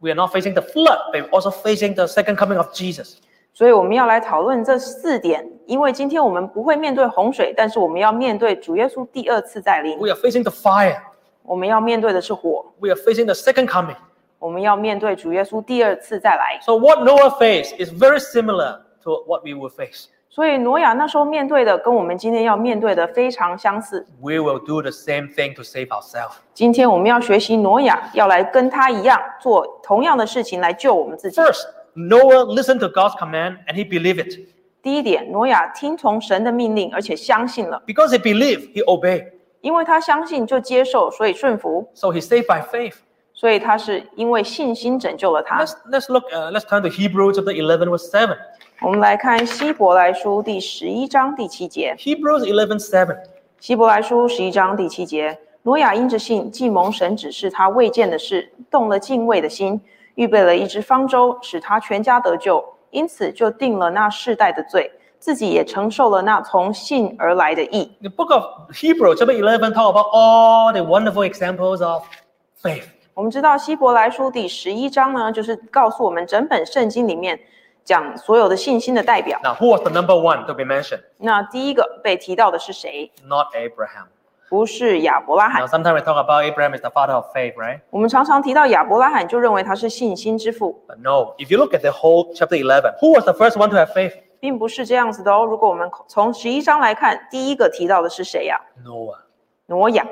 [0.00, 3.16] we are not facing the flood, but we're also facing the second coming of Jesus.
[3.52, 10.96] 所以我们要来讨论这四点，因为今天我们不会面对洪水，但是我们要面对主耶稣第二次再临， We are facing the fire.
[11.42, 13.96] 我们要面对的是火， We are facing the second coming.
[14.45, 16.59] 我们要面对主耶稣第二次再来。
[16.61, 20.05] So what Noah faced is very similar to what we will face.
[20.29, 24.05] 所以挪亚那时候面对的，跟我们今天要面对的非常相似。
[24.21, 26.33] We will do the same thing to save ourselves.
[26.53, 31.41] 今天我们要学习挪亚，要来跟他一样做同样的事情来救我们自己。
[31.41, 34.39] First, Noah listened to God's command and he believed it.
[34.83, 39.31] 第一点，挪亚听从神的命令，而且相信了，Because he believed, he obeyed.
[39.61, 42.97] 因为他相信就接受，所以顺服，So he saved by faith.
[43.45, 45.63] 所以他是因为信心拯救了他。
[45.63, 46.23] Let's let's look.
[46.33, 48.35] Uh, let's turn to Hebrews chapter 11 verse 7.
[48.81, 51.95] 我们来看希伯来书第十一章第七节。
[51.99, 53.15] Hebrews 11 7.
[53.59, 59.79] 希伯来书十一章第七节，挪亚因着信，既蒙神指示他未见的事，动了敬畏的心，
[60.15, 67.91] 预备了一只方舟，使他全家得救，因此就定了那世代的罪，自己也承受了那从信而来的义。
[68.01, 72.01] The book of Hebrews chapter 11 talk about all the wonderful examples of
[72.59, 72.85] faith.
[73.15, 77.39] 我们知道希伯来书第十一章呢，就是告诉我们整本圣经里面
[77.81, 79.39] 讲所有的信心的代表。
[79.41, 80.99] Now, who was the number one to be mentioned?
[81.19, 84.07] 那第一个被提到的是谁？Not Abraham.
[84.49, 85.81] 不是亚伯拉罕 Now, 罕。
[85.81, 87.79] sometimes we talk about Abraham is the father of faith, right?
[87.89, 93.69] 我们常常提到亚伯拉罕，就认为他是信心之父，But no, if you look at the whole chapter 11, who was the first one
[93.69, 94.11] to have faith?
[94.41, 95.45] 并不是这样子的哦。
[95.45, 99.19] 如果我们从十一章来看，第一个提到的是谁呀、Noah.
[99.67, 100.05] 挪亚。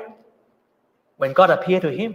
[1.18, 2.14] When God appeared to him,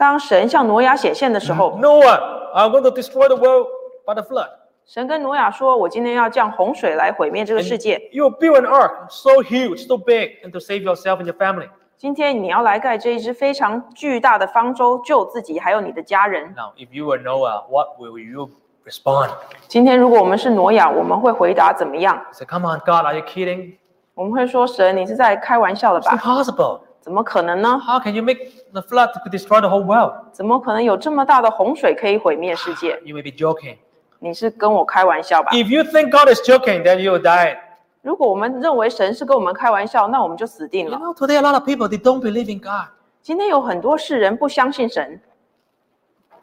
[0.00, 3.66] 当神向挪亚显现的时候， Noah, I'm going to destroy the world
[4.04, 4.48] by the flood.
[4.84, 8.00] 神跟挪亚说：“我今天要降洪水来毁灭这个世界。
[8.12, 11.68] You build an ark so huge, so big, and to save yourself and your family.
[11.98, 16.54] 今天你要来盖这一只非常巨大的方舟，救自己还有你的家人。
[16.54, 18.50] Now, if you were Noah, what will you
[18.84, 19.30] respond?
[19.66, 22.14] 今天如果我们是挪亚，我们会回答怎么样？
[22.14, 23.78] You say, Come on, God, are you kidding?
[24.14, 26.16] 我们会说：神，你是在开玩笑的 It's 吧？
[26.16, 26.80] impossible.
[27.00, 27.80] 怎么可能呢？
[27.86, 28.38] How can you make
[28.72, 30.12] the flood to destroy the whole world?
[30.32, 32.98] 怎么可能有这么大的洪水可以毁灭世界？
[33.04, 33.76] You may be joking.
[34.18, 35.50] 你是跟我开玩笑吧？
[35.52, 37.58] If you think God is joking, then you will die.
[38.02, 40.98] 如果我们认为神是跟我们开玩笑，那我们就死定 You 了。
[40.98, 42.88] know, today a lot of people they don't believe in God.
[43.22, 45.20] 今天有很多世人不相信神，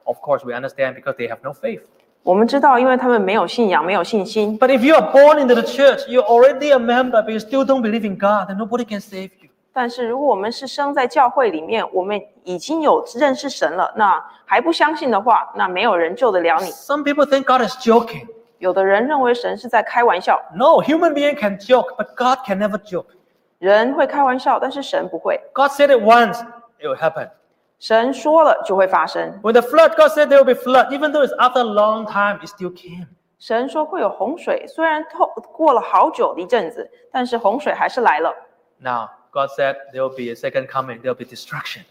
[0.04, 1.82] Of course, we understand because they have no faith.
[2.24, 4.60] 我们知道，因为他们没有信仰，没有信心。
[4.60, 7.66] But if you are born into the church, you're already a member, but you still
[7.66, 9.37] don't believe in God, then nobody can save you.
[9.38, 9.38] you.
[9.79, 16.67] 但是如果我们是生在教会里面，我们已经有认识神了，那还不相信的话，那没有人救得了你。
[16.73, 18.27] Some people think God is joking.
[18.59, 23.07] 有的人认为神是在开玩笑，No, human being can joke, but God can never joke.
[23.61, 25.41] 人会开玩笑，但是神不会。
[25.55, 26.45] God said it once,
[26.81, 27.31] it will happen.
[27.79, 29.39] 神说了就会发生。
[29.45, 30.89] When the flood, God said there will be flood.
[30.89, 33.07] Even though it's after a long time, it still came.
[33.39, 38.35] 神说会有洪水，虽然透过了好久的一阵子，但是洪水还是来了。
[38.81, 41.83] Now, God said there will be a second coming, there will be destruction.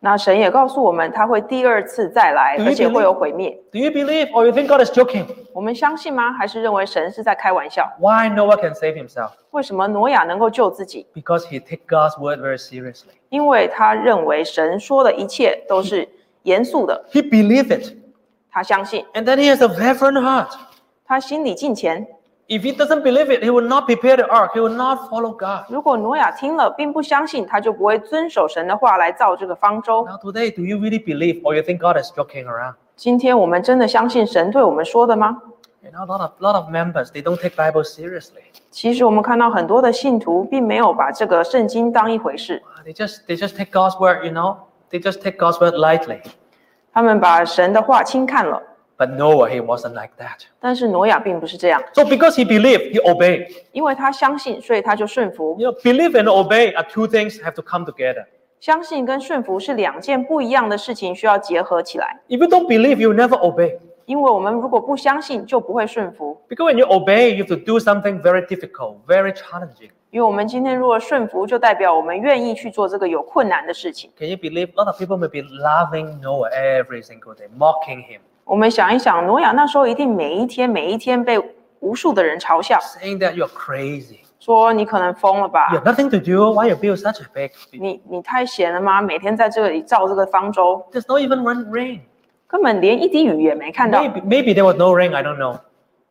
[0.00, 3.58] 那神也告诉我们，他会第二次再来，而且会有毁灭。
[3.72, 5.24] Do you believe or you think God is joking?
[5.54, 6.30] 我们相信吗？
[6.30, 9.30] 还是认为神是在开玩笑？Why Noah can save himself?
[9.52, 13.14] 为什么挪亚能够救自己？Because he take God's word very seriously.
[13.30, 16.06] 因为他认为神说的一切都是
[16.42, 17.94] 严肃的，He believed it.
[18.50, 20.50] 他相信，And then he has a reverent heart.
[21.06, 22.06] 他心里敬虔。
[22.47, 24.53] If he doesn't believe it, he will not prepare the ark.
[24.55, 25.65] He will not follow God.
[25.69, 30.03] 如果挪亚听了并不相信，他就不会遵守神的话来造这个方舟。
[30.05, 32.73] Now today, do you really believe or you think God is joking around?
[32.95, 35.41] 今天我们真的相信神对我们说的吗？
[35.81, 38.41] You know, a lot of, lot of members, they don't take Bible seriously.
[38.71, 44.57] 其实我们看到很多的信徒并没有把这个圣经当一回事， They just, they just take God's word, you know.
[44.89, 46.21] They just take God's word lightly.
[46.91, 48.61] 他们把神的话轻看了。
[48.97, 50.41] But Noah, he wasn't like that.
[50.59, 53.47] 但是挪亚并不是这样， So because he believed, he obeyed.
[53.71, 55.55] 因为他相信，所以他就顺服。
[55.57, 58.25] You know, believe and obey are two things have to come together.
[58.59, 62.19] 相信跟顺服是两件不一样的事情，需要结合起来。
[62.27, 63.77] If you don't believe, you will never obey.
[64.03, 66.37] 因为我们如果不相信，就不会顺服。
[66.49, 69.91] Because when you obey, you have to do something very difficult, very challenging.
[70.11, 74.11] 因为我们今天如果顺服，就代表我们愿意去做这个有困难的事情。
[74.17, 74.71] Can you believe?
[74.75, 81.39] A lot of people may be loving Noah every single day, mocking him, 我们想一想，挪亚那时候一定每一天每一天被
[81.79, 84.19] 无数的人嘲笑， saying that you're crazy.
[84.39, 86.53] 说你可能疯了吧 You？have nothing to do.
[86.53, 87.51] Why you build such a big?
[87.71, 89.01] 你你太闲了吗？
[89.01, 91.99] 每天在这里造这个方舟， There's not even one rain.
[92.47, 94.01] 根本连一滴雨也没看到。
[94.01, 95.13] Maybe, maybe there was no rain.
[95.13, 95.59] I don't know.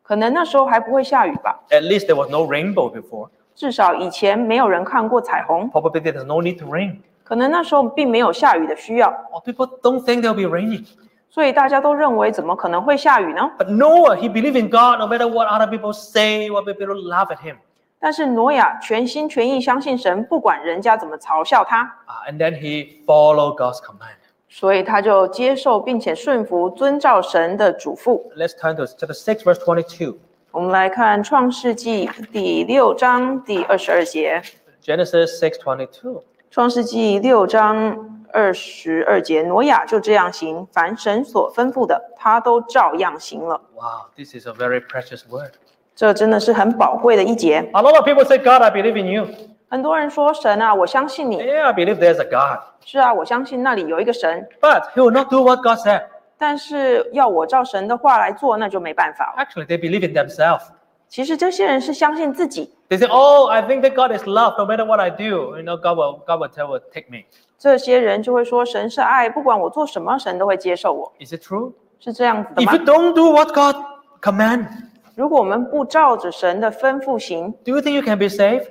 [0.03, 1.59] 可能那时候还不会下雨吧？
[1.69, 3.29] At least there was no rainbow before.
[3.55, 6.97] 至少以前没有人看过彩虹， Probably there's no need to rain.
[7.23, 10.85] 可能那时候并没有下雨的需要， Or people don't think there'll be raining.
[11.34, 17.26] 所以大家都认为怎么可能会下雨呢？But Noah, he believed in God no matter what other people say, what people laugh
[17.30, 17.56] at him.
[17.98, 24.14] 但是挪亚全心全意相信神，不管人家怎么嘲笑他，Uh, and then he followed God's command.
[24.48, 28.22] 所以他就接受并且顺服，遵照神的嘱咐。
[28.36, 30.14] Let's turn to chapter six, verse twenty-two.
[30.52, 34.40] 我们来看创世纪第六章第二十二节。
[34.84, 36.22] Genesis six twenty-two.
[36.52, 43.59] 创世纪六章二十二节，挪亚就这样行，凡神所吩咐的，他都照样行了。
[43.75, 45.51] Wow, this is a very precious word.
[45.95, 47.57] 这真的是很宝贵的一节。
[47.73, 49.27] A lot of people say, God, I believe in you.
[49.69, 51.37] 很多人说神啊，我相信你。
[51.37, 52.59] Yeah, I believe there's a God.
[52.85, 56.03] 是啊，我相信那里有一个神， But he will not do what God said.
[56.37, 59.43] 但是要我照神的话来做，那就没办法了。
[59.43, 60.61] Actually, they believe in themselves.
[61.09, 64.57] 其实这些人是相信自己， They say, Oh, I think that God is love.
[64.57, 67.25] No matter what I do, you know, God will, God will, tell, will take me.
[67.57, 71.73] 这些人就会说神是爱，不管我做什么，神都会接受我， Is it true?
[71.99, 73.75] 是这样子的 If 吗 you？don't do what God
[74.21, 74.67] command,
[75.15, 78.67] 如果我们不照着神的吩咐行， do you think you can be saved?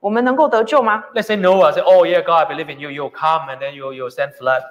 [0.00, 1.04] 我们能够得救吗？
[1.14, 2.88] Let's say Noah say, Oh yeah, God, I believe in you.
[2.88, 4.62] You'll come and then you'll, you'll send flood.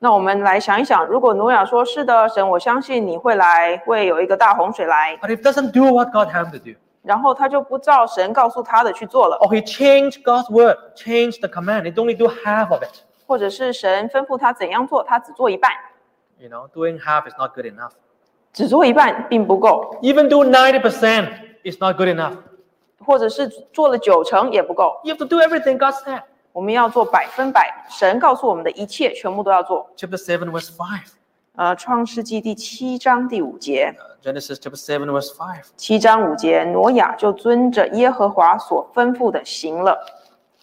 [0.00, 10.22] 那我们来想一想，如果挪亚说是的，神，我相信你会来，会有一个大洪水来， But if doesn't do what God had him to do, 然后他就不照神告诉他的去做了， or he changed
[10.22, 13.04] God's word, changed the command, he only do half of it.
[13.29, 15.71] 或者是神吩咐他怎样做，他只做一半
[16.39, 17.91] ，You know, doing half is not good enough.
[18.51, 21.29] 只做一半并不够，Even do ninety percent
[21.63, 22.33] is not good enough.
[23.05, 26.23] 或者是做了九成也不够，You have to do everything God said.
[26.53, 29.87] 我们要做百分百，神告诉我们的一切，全部都要做。
[29.95, 30.99] Chapter 7, verse 5.
[31.55, 35.61] 呃，创世纪第七章第五节，Uh, Genesis chapter 7, verse 5.
[35.77, 39.95] 七章五节，挪亚就遵着耶和华所吩咐的行了。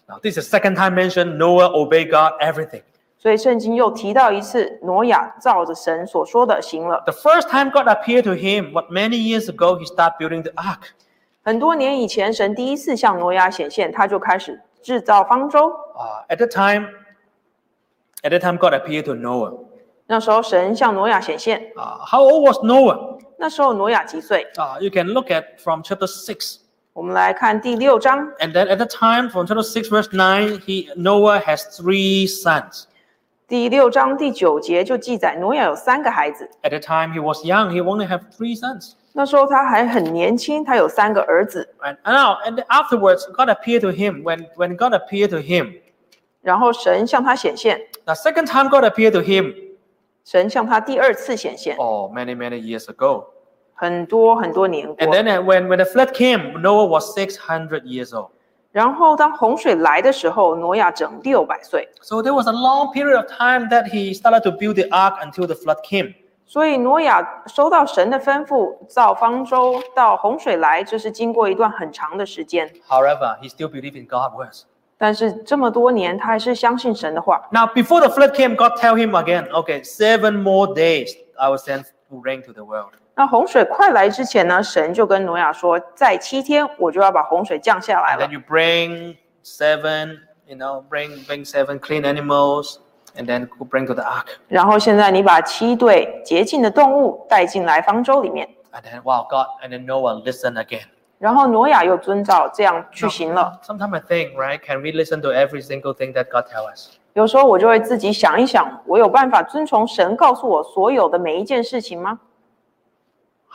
[0.09, 2.83] Now, this is the second time mentioned Noah obeyed God everything.
[3.19, 7.03] 所以圣经又提到一次，挪亚照着神所说的行了。
[7.07, 10.93] The first time God appeared to him, what many years ago, he started building the ark.
[11.43, 15.71] 很多年以前，神第一次向挪亚显现，他就开始制造方舟。
[15.97, 16.89] Uh, at that time,
[18.23, 19.59] at that time, God appeared to Noah.
[20.07, 23.19] 那时候神向挪亚显现，Uh, how old was Noah?
[23.39, 26.59] 那时候挪亚几岁？Uh, you can look at from chapter 6.
[26.96, 32.28] 我们来看第六章， And then at the time, from chapter 6, verse 9, he, Noah has three
[32.28, 32.86] sons.
[33.48, 36.50] 第六章第九节就记载挪亚有三个孩子。
[36.64, 38.94] At the time he was young, he only had three sons.
[39.14, 41.74] 那时候他还很年轻，他有三个儿子。
[41.82, 44.24] And now, and afterwards, God appeared to him.
[44.24, 45.82] When, when God appeared to him,
[46.42, 49.54] 然后神向他显现， the second time God appeared to him,
[50.24, 53.26] 神向他第二次显现， oh, many, many years ago.
[53.76, 55.16] 很多很多年 And 过。
[55.16, 58.30] then uh, when, when the flood came, Noah was 600 years old.
[58.72, 64.88] 然后当洪水来的时候，挪亚整六百岁， So there was a long period of time that he started to build the
[64.96, 66.14] ark until the flood came.
[66.46, 72.70] 所以挪亚收到神的吩咐造方舟，到洪水来，这是经过一段很长的时间。
[72.88, 74.64] However, he still believed in God's words.
[74.98, 77.42] 但是这么多年，他还是相信神的话。
[77.52, 81.58] Now, before the flood came, God tell him again, okay, seven more days I will
[81.58, 82.92] send rain to the world.
[83.19, 88.33] 那洪水快来之前呢，神就跟挪亚说，在七天我就要把洪水降下来 And 了 then。
[88.33, 92.77] you bring seven, you know, bring bring seven clean animals,
[93.17, 94.27] and then bring to the ark.
[94.49, 100.85] 然后现在你把七对洁净的动物带进来方舟里面，And then wow, God, and then Noah listened again.
[101.19, 103.59] 然后挪亚又遵照这样去行了。
[103.65, 106.91] Sometimes I think, right, can we listen to every single thing that God tells us?
[107.15, 112.19] 有时候我就会自己想一想，我有办法遵从神告诉我所有的每一件事情吗？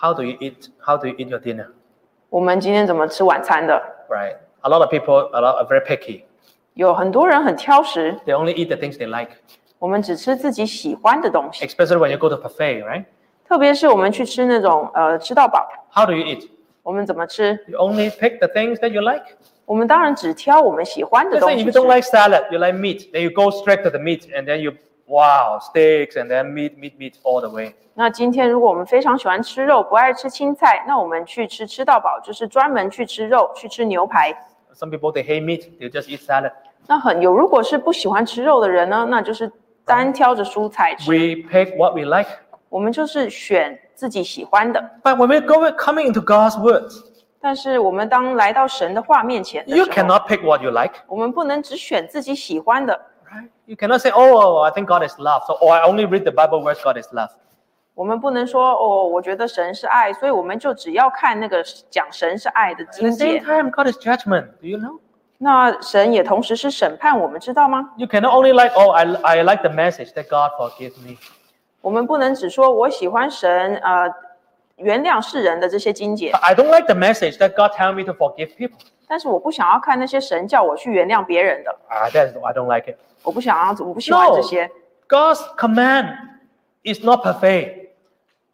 [0.00, 0.68] How do you eat?
[0.78, 1.68] How do you eat your dinner?
[2.28, 3.74] 我们今天怎么吃晚餐的？
[4.08, 4.36] Right?
[4.60, 6.22] A lot of people a lot, are very picky.
[6.74, 9.30] 有很多人很挑食， They only eat the things they like.
[9.78, 11.66] 我们只吃自己喜欢的东西。
[11.66, 13.04] Especially when you go to buffet, right?
[13.48, 16.48] 特别是我们去吃那种呃吃到饱， How do you eat?
[16.82, 17.58] 我们怎么吃？
[17.66, 19.24] You only pick the things that you like.
[19.64, 23.30] 我们当然只挑我们喜欢的 Let's 东 say 西 if you 吃 don't。like salad, you like meat, then you
[23.30, 24.72] go straight to the meat, and then you
[25.11, 27.75] wow steaks, and then meat, meat, meat all the way.
[27.93, 34.33] 那今天如果我们非常喜欢吃肉，不爱吃青菜，那我们去吃吃到饱，就是专门去吃肉，去吃牛排。
[34.73, 36.53] Some people they hate meat, they just eat salad.
[36.87, 39.51] 那很有，如果是不喜欢吃肉的人呢，那就是
[39.85, 41.11] 单挑着蔬菜吃。
[41.11, 41.17] We
[41.51, 42.29] pick what we like.
[42.69, 44.81] 我们就是选自己喜欢的。
[45.03, 47.03] But when we go coming into God's words,
[47.41, 50.93] 但是我们当来到神的话面前的 you，cannot pick what you like.
[51.07, 52.97] 我们不能只选自己喜欢的?
[53.70, 56.32] You cannot say, "Oh, I think God is love," so or I only read the
[56.32, 57.30] Bible where God is love.
[57.94, 63.40] 我们不能说哦，我觉得神是爱，所以我们就只要看那个讲神是爱的 At 经 the same 节。
[63.40, 64.48] time, God is judgment.
[64.60, 64.98] Do you know?
[65.38, 67.90] 那神也同时是审判，我们知道吗？
[67.96, 71.16] You cannot only like, "Oh, I, I like the message that God forgive me."
[71.80, 74.12] 我们不能只说我喜欢神，呃，
[74.76, 78.78] 原谅世人的这些经节 But，I don't like the message that God tell me to forgive people.
[79.08, 82.96] 但是我不想要看那些神叫我去原谅别人的， Ah, that's I don't like it.
[83.22, 84.36] 我不想要，我不喜欢 No.
[84.36, 84.70] 这些。
[85.08, 86.16] God's command
[86.82, 87.86] is not perfect.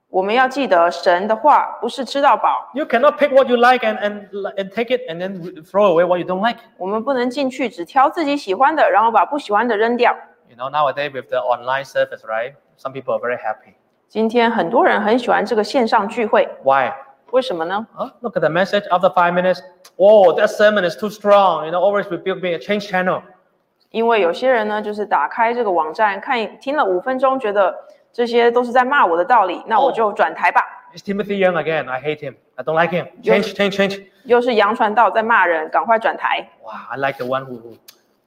[0.09, 5.91] 我们要记得神的话不是吃到饱， You cannot pick what you like and, and, and take it and then throw
[5.91, 6.59] away what you don't like.
[6.77, 10.15] 我们不能进去只挑自己喜欢的，然后把不喜欢的扔掉。
[10.51, 12.55] You know, nowadays with the online service, right?
[12.77, 13.75] Some people are very happy.
[14.09, 16.93] 今天很多人很喜欢这个线上聚会， Why?
[17.31, 17.87] 为什么呢？
[17.97, 18.11] Huh?
[18.21, 19.61] Look at the message after five minutes.
[19.97, 21.65] Oh, that sermon is too strong.
[21.65, 22.59] You know, always rebuke me.
[22.59, 23.23] Change channel.
[23.92, 27.76] 因为有些人呢，就是打开这个网站看，听了五分钟，觉得
[28.12, 30.62] 这些都是在骂我的道理，那我就转台吧。
[30.94, 31.90] It's Timothy Young again.
[31.90, 32.36] I hate him.
[32.56, 33.08] I don't like him.
[33.22, 34.04] Change, change, change.
[34.24, 36.50] 又是杨传道在骂人，赶快转台。
[36.64, 37.78] Wow, I like the one who, who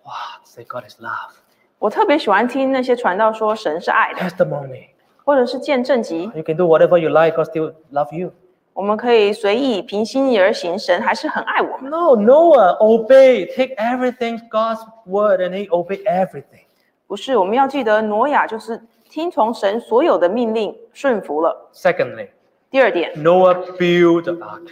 [0.04, 1.32] wow, say God is love.
[1.78, 4.88] 我特别喜欢听那些传道说神是爱的，Testimony.
[5.24, 7.36] 或者是见证集，You can do whatever you like.
[7.36, 8.32] God still love you.
[8.73, 11.89] 我们可以随意凭心意而行，神还是很爱我们。
[11.89, 16.65] No, Noah obey, take everything God's word, and he obeyed everything.
[17.07, 21.69] 不是，我们要记得挪亚就是听从神所有的命令，顺服了。
[21.73, 22.29] Secondly,
[22.69, 24.67] 第二点， Noah built the ark.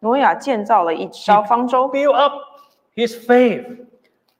[0.00, 2.34] 挪亚建造了一艘方舟， Build up
[2.94, 3.64] his faith.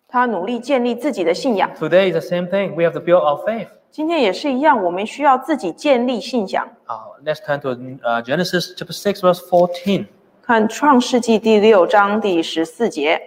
[0.06, 1.70] 他努力建立自己的信仰。
[1.78, 2.74] Today is the same thing.
[2.74, 3.68] We have to build our faith.
[3.93, 6.67] 今天也是一样，我们需要自己建立信仰。
[6.87, 10.07] Uh, let's turn to uh, Genesis chapter six verse fourteen
[10.41, 13.21] 看创世纪第六章第十四节，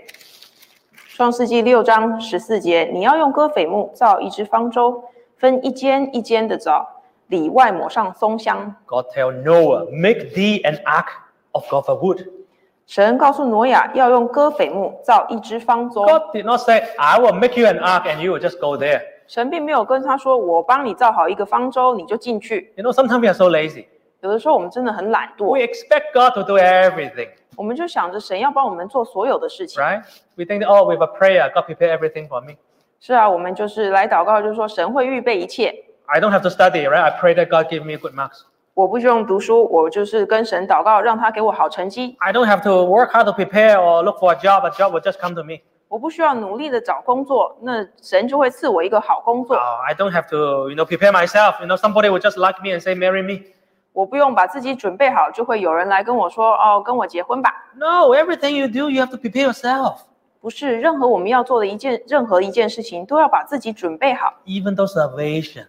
[1.15, 5.05] 创世纪六章十四节，你要用戈斐木造一只方舟，
[5.37, 6.85] 分一间一间的造，
[7.29, 8.75] 里外抹上松香。
[8.87, 11.07] God tell Noah, make thee an ark
[11.53, 12.27] of gopher wood.
[12.89, 16.05] 神告诉挪亚要用戈斐木造一只方舟。
[16.07, 19.03] God did not say, I will make you an ark and you will just go there.
[19.28, 22.74] 神并没有跟他说：“我帮你造好一个方舟，你就进去。
[22.76, 23.86] You know, sometimes we are so lazy.
[24.06, 29.82] ”有的时候我们真的很懒 We 惰， expect God to do everything, 我们就想着神要帮我们做所有的事情。
[29.82, 30.04] right?
[30.36, 32.58] We think, that, oh, with a prayer, God prepare everything for me.
[33.00, 35.74] 是啊，我们就是来祷告，就是说神会预备一切。
[36.06, 37.02] I don't have to study, right?
[37.02, 38.42] I pray that God give me good marks.
[38.74, 42.16] 我不用读书，我就是跟神祷告，让他给我好成绩。
[42.20, 44.66] I don't have to work hard to prepare or look for a job.
[44.66, 45.62] A job will just come to me.
[45.88, 49.56] 我不需要努力的找工作，那神就会赐我一个好工作。
[49.56, 51.60] Oh, I don't have to, you know, prepare myself.
[51.60, 53.44] You know, somebody will just like me and say, marry me.
[53.94, 57.52] 我不用把自己准备好，就会有人来跟我说：“哦，跟我结婚吧。
[57.76, 59.98] No, everything you do, you have to prepare yourself.
[60.40, 65.68] ”不是任何我们要做的一件任何一件事情都要把自己准备好， Even though salvation.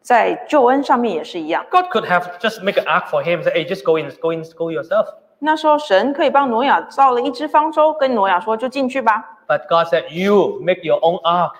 [0.00, 1.66] 在救恩上面也是一样。
[1.70, 4.32] God could have just make an ark for him, say, hey, just go in, go
[4.32, 5.08] in, go yourself.
[5.39, 9.37] 那时候神可以帮挪亚造了一只方舟，跟挪亚说就进去吧。
[9.47, 11.51] But God said, you make your own ark.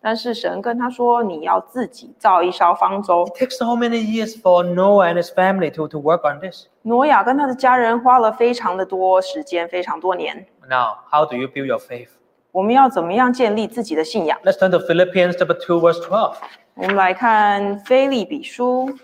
[0.00, 3.24] 但是神跟他说你要自己造一艘方舟。
[3.26, 6.66] It takes so many years for Noah and his family to, to work on this.
[6.82, 10.46] 挪亚跟他的家人花了非常的多时间，非常多年。
[10.68, 12.08] Now, how do you build your faith?
[12.52, 16.34] 我们要怎么样建立自己的信仰？Let's turn to Philippians chapter two, verse twelve.
[16.74, 18.94] 我们来看菲利比书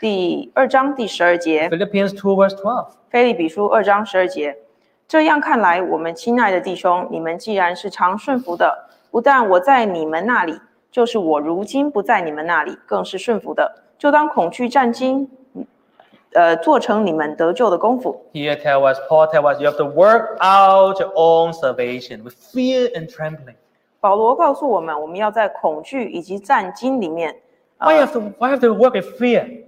[0.00, 1.68] 第二章第十二节。
[1.68, 2.86] Philippians two, verse 12.
[3.10, 4.54] 菲利比书二章十二节，
[5.06, 15.26] 这样看来，我们亲爱的弟兄，你们既然是常顺服的，不但我在你们那里，就是我如今不在你们那里，更是顺服的，就当恐惧战惊，
[16.34, 18.26] 呃，做成你们得救的功夫。
[18.34, 22.92] Here tell us, Paul tell us, you have to work out your own salvation with fear
[22.92, 23.54] and trembling.
[24.00, 27.34] 保罗告诉我们，我们要在恐惧以及战惊里面。
[27.78, 29.64] Why have to why have to work with fear?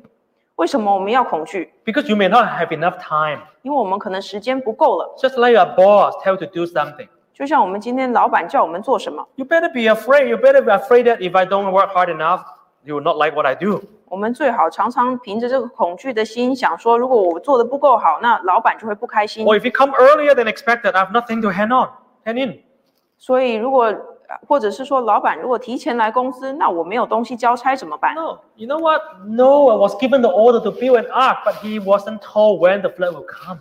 [0.60, 1.74] 为什么我们要恐惧？
[1.84, 3.42] Because you may not have enough time.
[3.62, 5.16] 因为我们可能时间不够了。
[5.18, 7.08] Just like your boss tell you to do something.
[7.34, 10.28] 就像我们今天老板叫我们做什么， You better be afraid.
[10.28, 12.44] You better be afraid that if I don't work hard enough,
[12.84, 13.82] you will not like what I do.
[14.08, 19.46] 我们最好常常凭着这个恐惧的心想说，如果我做的不够好，那老板就会不开心。
[19.46, 21.90] Or if you come earlier than expected, I have nothing to hand on,
[22.24, 22.60] hand in.
[23.18, 23.96] 所以如果呃
[24.48, 28.14] 或者是说老板如果提前来公司，那我没有东西交差怎么办？
[28.16, 29.02] No, you know what?
[29.26, 32.90] Noah was given the order to build an ark, but he wasn't told when the
[32.90, 33.60] flood will come.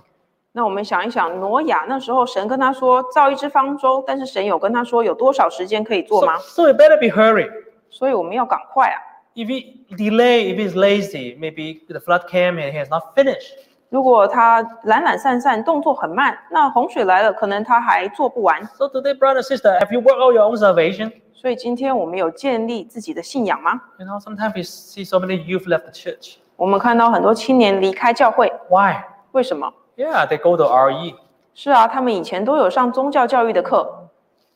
[0.53, 6.39] 那我们想一想，挪亚那时候神跟他说造一只方舟，但是神有跟他说有多少时间可以做 So, 吗？
[6.39, 7.51] so you better be hurried.
[7.91, 8.99] 所以我们要赶快啊！
[9.35, 13.55] If he delay, if he's lazy, maybe the flood came and he has not finished.
[13.90, 18.64] 如果他懒懒散散，动作很慢，那洪水来了，可能他还做不完。
[18.78, 21.12] So today, brother, sister, have you worked out your own salvation?
[21.34, 26.36] 所以今天我们有建立自己的信仰吗？You know, sometimes we see so many youth left the church.
[26.56, 28.98] 我们看到很多青年离开教会，Why?
[29.32, 31.16] 为什么？Yeah, they go to RE.
[31.56, 34.10] 是啊，他们以前都有上宗教教育的课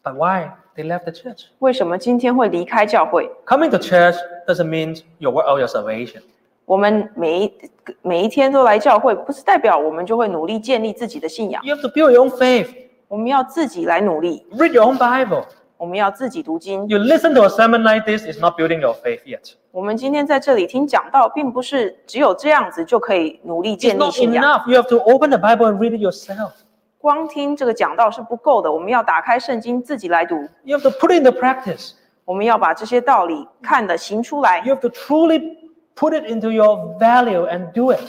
[0.04, 0.52] ，But why?
[0.76, 1.46] They left the church.
[1.58, 4.16] 为什么今天会离开教会？Coming to church
[4.46, 6.22] doesn't mean you work out your salvation.
[6.66, 7.53] 我们每一
[8.01, 11.61] 每一天都来教会，不是代表我们就会努力建立自己的信仰。
[11.64, 12.70] You have to build your own faith.
[13.07, 15.43] 我们要自己来努力，Read your own Bible.
[15.78, 16.88] 我们要自己读经。
[16.88, 19.53] You listen to a sermon like this is not building your faith yet.
[19.72, 24.43] 我们今天在这里听讲道，并不是只有这样子就可以努力建立信仰。
[24.43, 24.68] enough.
[24.72, 26.51] You have to open the Bible and read it yourself.
[26.97, 30.36] 光听这个讲道是不够的，我们要打开圣经自己来读。
[30.64, 31.91] You have to put it into practice.
[32.24, 35.57] 我们要把这些道理看的行出来，You have to truly
[35.96, 38.02] put it into your value and do it.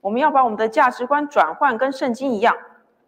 [0.00, 2.56] 我们要把我们的价值观转换跟圣经一样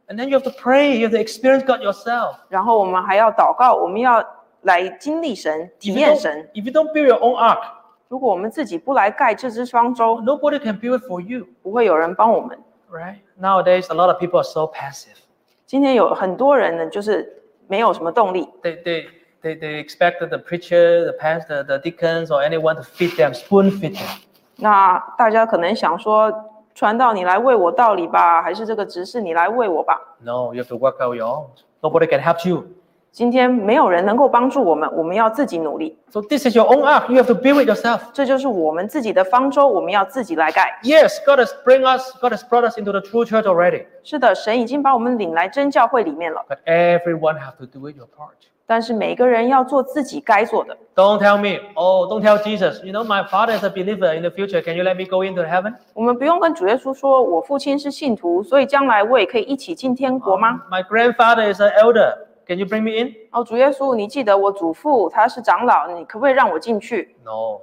[0.09, 0.99] ，And then you have to pray.
[0.99, 2.37] You have to experience God yourself.
[2.49, 4.25] 然后我们还要祷告，我们要
[4.62, 6.51] 来经历神、体 If you 验 don't, 神。
[6.55, 7.62] if you don't build your own ark,
[8.09, 11.47] 如果我们自己不来盖这只方舟，nobody can build it for you.
[11.62, 12.59] 不会有人帮我们。
[12.91, 13.20] Right?
[13.41, 15.16] Nowadays, a lot of people are so passive.
[15.64, 19.07] 今天有很多人呢，就是没有什么动力，They, they,
[19.41, 23.72] they, they expect the preacher, the pastor, the deacons, or anyone to feed them, spoon
[23.72, 24.20] feed them.
[24.58, 26.32] 那大家可能想说，
[26.74, 30.00] 传道你来为我道理吧，还是这个执事你来为我吧？
[30.20, 31.48] No, you have to work out your own.
[31.82, 32.66] Nobody can help you.
[33.12, 35.98] 今天没有人能够帮助我们，我们要自己努力。
[36.12, 37.10] So this is your own ark.
[37.12, 38.02] You have to build it yourself.
[38.14, 40.80] 这就是我们自己的方舟，我们要自己来盖。
[40.84, 43.86] Yes, God has bring us, God has brought us into the true church already.
[44.04, 48.36] 是的，神已经把我们领来真教会里面了， But everyone have to do it your part.
[48.66, 50.78] 但是每个人要做自己该做的。
[50.95, 52.84] Don't tell me, oh, don't tell Jesus.
[52.84, 54.14] You know, my father is a believer.
[54.14, 55.74] In the future, can you let me go into heaven?
[55.93, 60.64] 我们不用跟主耶稣说，我父亲是信徒，所以将来我也可以一起进天国吗？
[60.70, 62.18] My grandfather is an elder.
[62.45, 63.14] Can you bring me in?
[63.32, 67.16] 哦，主耶稣，你记得我祖父他是长老，你可不可以让我进去？
[67.24, 67.62] No.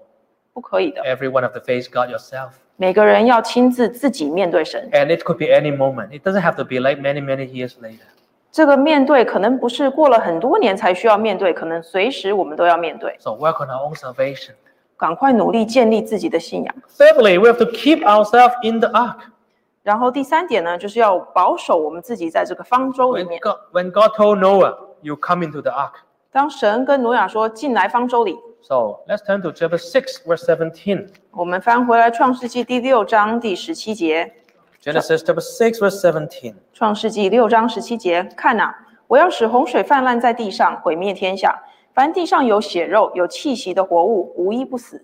[0.52, 2.50] 不可以的， Every one of the face God yourself.
[2.76, 4.88] 每个人要亲自自己面对神。
[4.92, 6.10] And it could be any moment.
[6.10, 8.06] It doesn't have to be like many, many years later.
[8.51, 13.15] 这个面对可能不是过了很多年才需要面对，可能随时我们都要面对。
[13.19, 14.51] So work on our own salvation.
[14.97, 16.75] 赶快努力建立自己的信仰。
[16.97, 19.17] Thirdly, we have to keep ourselves in the ark.
[19.83, 23.39] 然后第三点呢，就是要保守我们自己在这个方舟里 When 面。
[23.39, 25.93] God, when God told Noah, you come into the ark.
[26.31, 31.07] 当神跟挪亚说进来方舟里，So let's turn to chapter six, verse seventeen.
[31.31, 34.33] 我们翻回来创世纪第六章第十七节。
[34.81, 36.53] Genesis chapter 6, verse 17.
[36.71, 38.73] 创世纪六章十七节，看呐、
[39.07, 41.61] 我要使洪水泛滥在地上，毁灭天下。
[41.93, 45.03] 凡地上有血肉、有气息的活物，无一不死。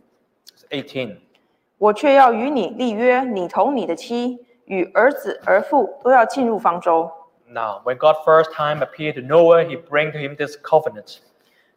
[0.70, 1.18] Eighteen
[1.78, 7.12] 我却要与你立约，你同你的妻与儿子儿妇都要进入方舟。
[7.50, 11.18] Now, when God first time appeared to Noah, he bring to him this covenant.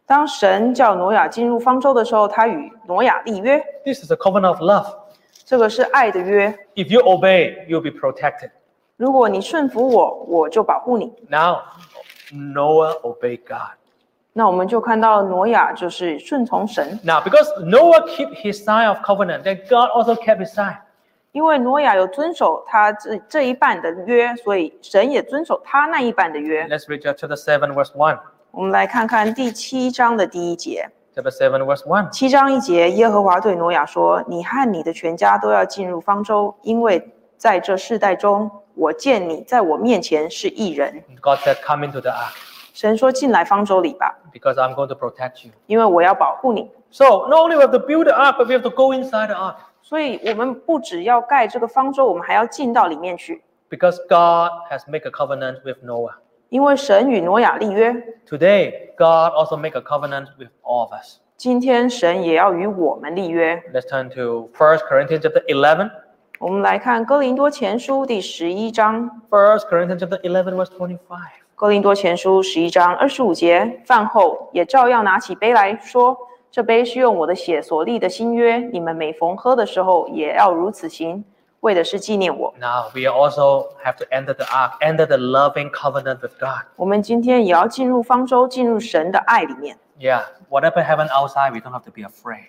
[0.05, 4.87] 当神叫挪亚进入方舟的时候，他与挪亚立约，This is a covenant of love.
[5.49, 6.47] 这个是爱的约。
[6.75, 8.51] If you obey, you'll be protected.
[8.97, 11.11] 如果你顺服我，我就保护你。
[11.27, 11.61] Now,
[12.31, 13.71] Noah obeyed God.
[14.31, 20.77] 那我们就看到挪亚就是顺从神，Now, because Noah kept his side of covenant, then God also kept his side.
[21.31, 26.67] 因为挪亚有遵守他这这一半的约，所以神也遵守他那一半的约。
[26.67, 28.19] Let's read chapter seven, verse one.
[28.51, 30.87] 我们来看看第七章的第一节。
[31.19, 32.09] Chapter 7, verse 1.
[32.11, 41.03] 七章一节，耶和华对挪亚说：“你和你的全家都要进入方舟，因为在这世代中，我见你在我面前是一人。
[41.19, 42.31] God said, Come into the ark,
[42.73, 45.51] ”神说：“进来方舟里吧，because I'm going to protect you.
[45.65, 46.71] 因为我要保护你。
[46.89, 49.35] So, not only we have to build the ark, but we have to go inside the
[49.35, 49.55] ark.
[49.83, 56.13] ”所以，我们不只要盖这个方舟，我们还要进到里面去，Because God has made a covenant with Noah.
[56.49, 57.93] 因为神与挪亚立约。
[58.27, 61.19] Today, God also make a covenant with all of us.
[61.37, 63.55] 今天，神也要与我们立约。
[63.73, 65.91] Let's turn to First Corinthians chapter eleven.
[66.39, 69.09] 我们来看哥林多前书第十一章。
[69.29, 71.39] First Corinthians chapter eleven verse twenty-five.
[71.53, 76.17] 哥林多前书十一章二十五节，饭后也照样拿起杯来说
[76.49, 81.23] ：“这杯是用我的血所立的新约，你们每逢喝的时候也要如此行，
[81.60, 82.52] 为的是纪念我。
[82.58, 86.66] Now, we also have to enter the ark, enter the loving covenant with God.
[86.76, 89.76] ”我们今天也要进入方舟，进入神的爱里面。
[89.98, 92.48] Yeah, whatever happens outside, we don't have to be afraid.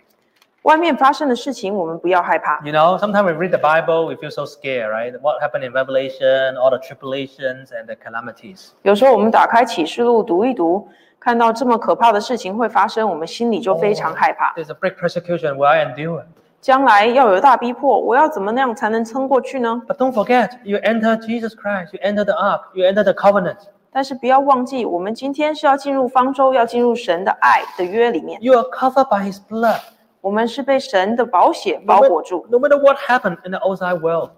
[0.64, 2.60] 外面发生的事情，我们不要害怕。
[2.64, 5.14] You know, sometimes we read the Bible, we feel so scared, right?
[5.22, 8.70] What happened in Revelation, all the tribulations and the calamities.
[8.82, 10.90] 有时候我们打开启示录读一读，
[11.20, 14.56] 看到这么可怕的事情会发生，我们心里就非常害怕。
[14.56, 16.24] There's a great persecution will I endure.
[16.62, 19.82] 将来要有大逼迫，我要怎么那样才能撑过去呢？
[19.88, 23.58] But don't forget, you enter Jesus Christ, you enter the ark, you enter the covenant.
[23.92, 28.42] 但是不要忘记，我们今天是要进入方舟，要进入神的爱的约里面。
[28.42, 29.80] You are covered by his blood.
[30.22, 34.32] 我们是被神的宝血包 No 裹住， matter, no matter what happened in the outside world,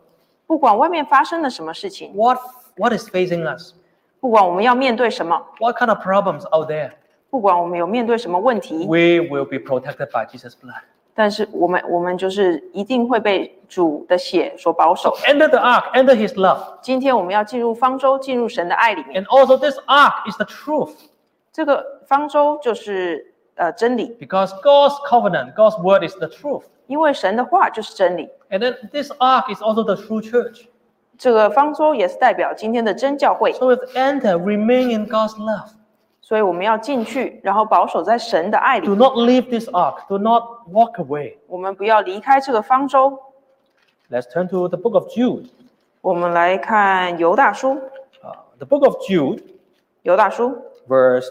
[0.45, 2.37] 不管外面发生了什么事情， what
[2.75, 3.71] what is facing us,
[4.19, 6.91] 不管我们要面对什么， what kind of problems out there,
[7.29, 10.81] 不管我们有面对什么问题， we will be protected by Jesus' blood.
[11.14, 16.58] 但是我们我们就是一定会被主的血所保守 enter the ark, enter his love.
[16.80, 19.22] 今天我们要进入方舟，进入神的爱里面。
[19.22, 20.94] And also this ark is the truth.
[21.52, 26.64] 这个方舟就是呃真理，Because God's covenant, God's word is the truth.
[26.86, 28.30] 因为神的话就是真理。
[28.50, 30.66] And then this ark is also the true church.
[31.18, 35.68] 这个方舟也是代表今天的真教会，So we enter, remain in God's love.
[36.32, 38.94] 所以我们要进去，然后保守在神的爱里 Do。
[38.94, 39.96] not leave this ark.
[40.08, 41.34] Do not walk away.
[41.46, 43.18] 我们不要离开这个方舟。
[44.10, 45.50] Let's turn to the book of Jude.
[46.00, 47.74] 我们来看犹大书
[48.22, 49.42] ，Uh, the book of Jude,
[50.04, 50.56] 犹大书
[50.88, 51.26] verse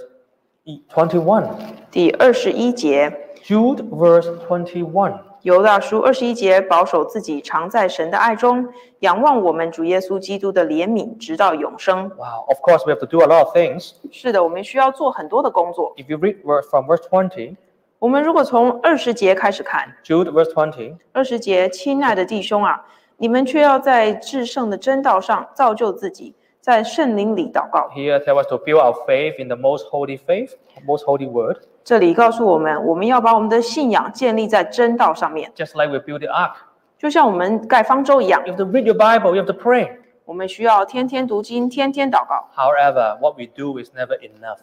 [0.94, 1.48] twenty-one.
[1.90, 3.10] 第二十一节
[3.44, 5.18] ，Jude, verse 21.
[5.44, 8.68] 犹大书二十一节，保守自己常在神的爱中，
[9.00, 12.04] 仰望我们主耶稣基督的怜悯，直到永生。
[12.10, 12.46] Wow.
[12.48, 13.94] Of course, we have to do a lot of things.
[14.12, 15.94] 是的，我们需要做很多的工作。
[15.96, 17.56] If you read verse from verse twenty.
[17.98, 22.86] 我们如果从二十节开始看，Jude, verse twenty，二十节，亲爱的弟兄啊，
[23.18, 27.90] 你们却要在至圣的真道上造就自己，在圣灵里祷告。
[27.96, 30.54] Here, tell us to build our faith in the most holy faith,
[30.86, 36.55] most holy word, 这里告诉我们，我们要把我们的信仰建立在真道上面， just like we build the ark.
[36.99, 38.43] 就像我们盖方舟一样。
[38.47, 39.99] You have to read your Bible, you have to pray.
[40.25, 42.49] 我们需要天天读经，天天祷告。
[42.57, 44.59] However, what we do is never enough.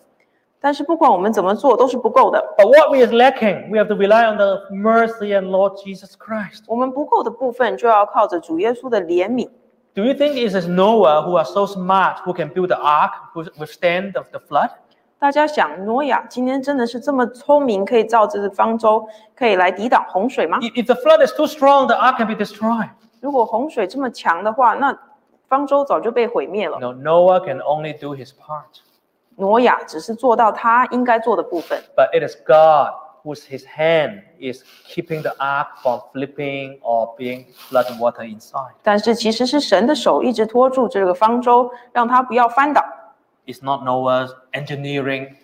[0.59, 2.43] 但是不管我们怎么做，都是不够的。
[2.57, 6.15] But what we is lacking, we have to rely on the mercy and Lord Jesus
[6.17, 6.63] Christ.
[6.67, 9.49] 我们不够的部分，就要靠着主耶稣的怜悯。
[9.93, 13.11] Do you think it is Noah who are so smart who can build the ark,
[13.33, 14.69] who withstand the, the flood?
[15.20, 19.04] 大家想，挪亚今天真的是这么聪明，可以造这个方舟，
[19.34, 22.90] 可以来抵挡洪水吗？If, the flood is too strong, the ark can be destroyed.
[23.20, 24.96] 如果洪水这么强的话，那
[25.48, 26.78] 方舟早就被毁灭了。
[26.78, 28.82] No, Noah can only do his part.
[29.34, 32.94] 挪亚只是做到他应该做的部分，But it is God
[33.24, 38.74] whose his hand is keeping the ark from flipping or being flood water inside.
[38.84, 42.84] 但是其实是神的手一直拖住这个方舟，让它不要翻倒，
[43.47, 45.35] It's not Noah's engineering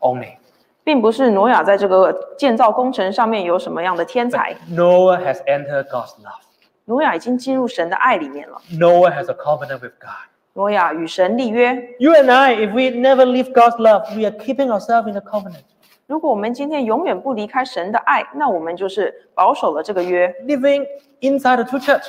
[0.00, 0.36] only.
[0.84, 4.56] 并不是挪亚在这个建造工程上面有什么样的天 But 才。
[4.70, 6.40] Noah has entered God's love.
[6.86, 8.58] 挪亚已经进入神的爱里面了。
[8.72, 10.28] Noah has a covenant with God.
[10.54, 11.74] 挪亚与神立约。
[11.98, 15.20] You and I, if we never leave God's love, we are keeping ourselves in the
[15.20, 15.64] covenant.
[16.06, 20.26] 如果我们今天永远不离开神的爱，那我们就是保守了这个约。
[20.46, 20.86] Living
[21.20, 22.06] inside the true church.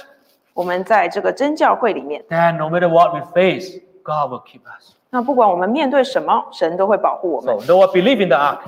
[0.53, 4.93] 我们在这个真教会里面， Then no matter what we face, God will keep us.
[5.14, 7.56] 那不管我们面对什么，神都会保护我们。
[7.60, 8.58] So Noah believed in the ark,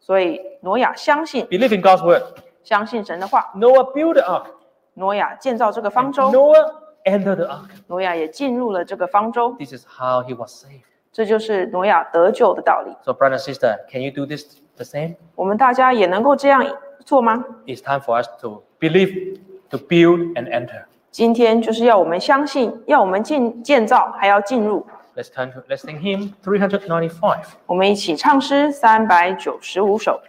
[0.00, 2.24] 所以挪亚相信，believed in God's word.
[2.64, 3.52] 相信神的话。
[3.54, 4.46] Noah built the ark.
[4.94, 6.72] 挪亚建造这个方舟，Noah
[7.04, 7.68] entered the ark.
[7.86, 10.80] 挪亚也进入了这个方舟，This is how he was saved.
[11.12, 12.92] 这就是挪亚得救的道理。
[13.04, 15.14] So, brother and sister, can you do this the same?
[15.36, 16.66] 我们大家也能够这样
[17.04, 19.38] 做吗？It's time for us to believe,
[19.70, 20.82] to build, and enter.
[21.12, 24.84] 今天就是要我们相信，要我们进建造，还要进入。
[25.15, 27.43] Let's turn to let's sing hymn 395.
[27.65, 30.21] 我们一起唱诗三百九十五首。